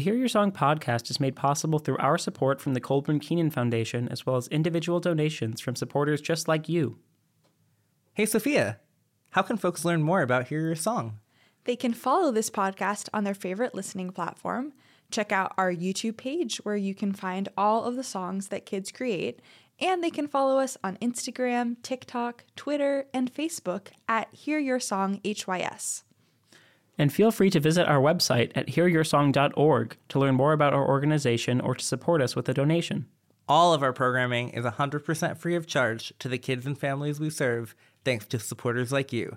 Hear 0.05 0.17
Your 0.17 0.29
Song 0.29 0.53
podcast 0.53 1.09
is 1.09 1.19
made 1.19 1.35
possible 1.35 1.79
through 1.79 1.97
our 1.97 2.19
support 2.19 2.61
from 2.61 2.75
the 2.75 2.81
Colburn 2.81 3.21
Keenan 3.21 3.51
Foundation, 3.51 4.07
as 4.11 4.27
well 4.27 4.37
as 4.37 4.49
individual 4.49 5.01
donations 5.01 5.63
from 5.63 5.75
supporters 5.75 6.21
just 6.21 6.47
like 6.47 6.69
you. 6.69 6.99
Hey, 8.13 8.25
Sofía, 8.25 8.81
how 9.31 9.41
can 9.41 9.57
folks 9.57 9.83
learn 9.83 10.03
more 10.03 10.21
about 10.21 10.49
Hear 10.49 10.61
Your 10.61 10.75
Song? 10.75 11.21
They 11.65 11.75
can 11.75 11.95
follow 11.95 12.31
this 12.31 12.51
podcast 12.51 13.09
on 13.15 13.25
their 13.25 13.33
favorite 13.33 13.75
listening 13.75 14.11
platform. 14.11 14.75
Check 15.11 15.33
out 15.33 15.55
our 15.57 15.73
YouTube 15.73 16.19
page 16.19 16.59
where 16.59 16.77
you 16.77 16.95
can 16.95 17.15
find 17.15 17.49
all 17.57 17.85
of 17.85 17.97
the 17.97 18.05
songs 18.05 18.49
that 18.49 18.67
kids 18.67 18.93
create. 18.93 19.41
And 19.81 20.05
they 20.05 20.11
can 20.11 20.29
follow 20.29 20.59
us 20.59 20.77
on 20.85 20.99
Instagram, 20.99 21.77
TikTok, 21.83 22.45
Twitter, 22.57 23.07
and 23.15 23.33
Facebook 23.33 23.87
at 24.07 24.29
Hear 24.35 24.59
Your 24.59 24.81
Song 24.81 25.23
HYS. 25.25 26.05
And 26.99 27.13
feel 27.13 27.31
free 27.31 27.51
to 27.51 27.61
visit 27.61 27.89
our 27.89 28.01
website 28.01 28.53
at 28.55 28.69
hearyoursong.org 28.69 29.97
to 30.09 30.19
learn 30.19 30.35
more 30.35 30.53
about 30.53 30.73
our 30.73 30.87
organization 30.87 31.61
or 31.61 31.75
to 31.75 31.85
support 31.85 32.23
us 32.23 32.37
with 32.37 32.49
a 32.49 32.55
donation. 32.55 33.07
All 33.49 33.75
of 33.75 33.83
our 33.83 33.93
programming 33.93 34.51
is 34.51 34.65
100% 34.65 35.37
free 35.37 35.55
of 35.55 35.67
charge 35.67 36.13
to 36.19 36.29
the 36.29 36.39
kids 36.39 36.65
and 36.65 36.79
families 36.79 37.21
we 37.21 37.31
serve, 37.31 37.75
thanks 38.05 38.27
to 38.27 38.39
supporters 38.39 38.93
like 38.93 39.13
you. 39.13 39.37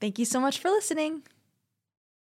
Thank 0.00 0.18
you 0.18 0.24
so 0.24 0.38
much 0.38 0.58
for 0.58 0.68
listening. 0.68 1.22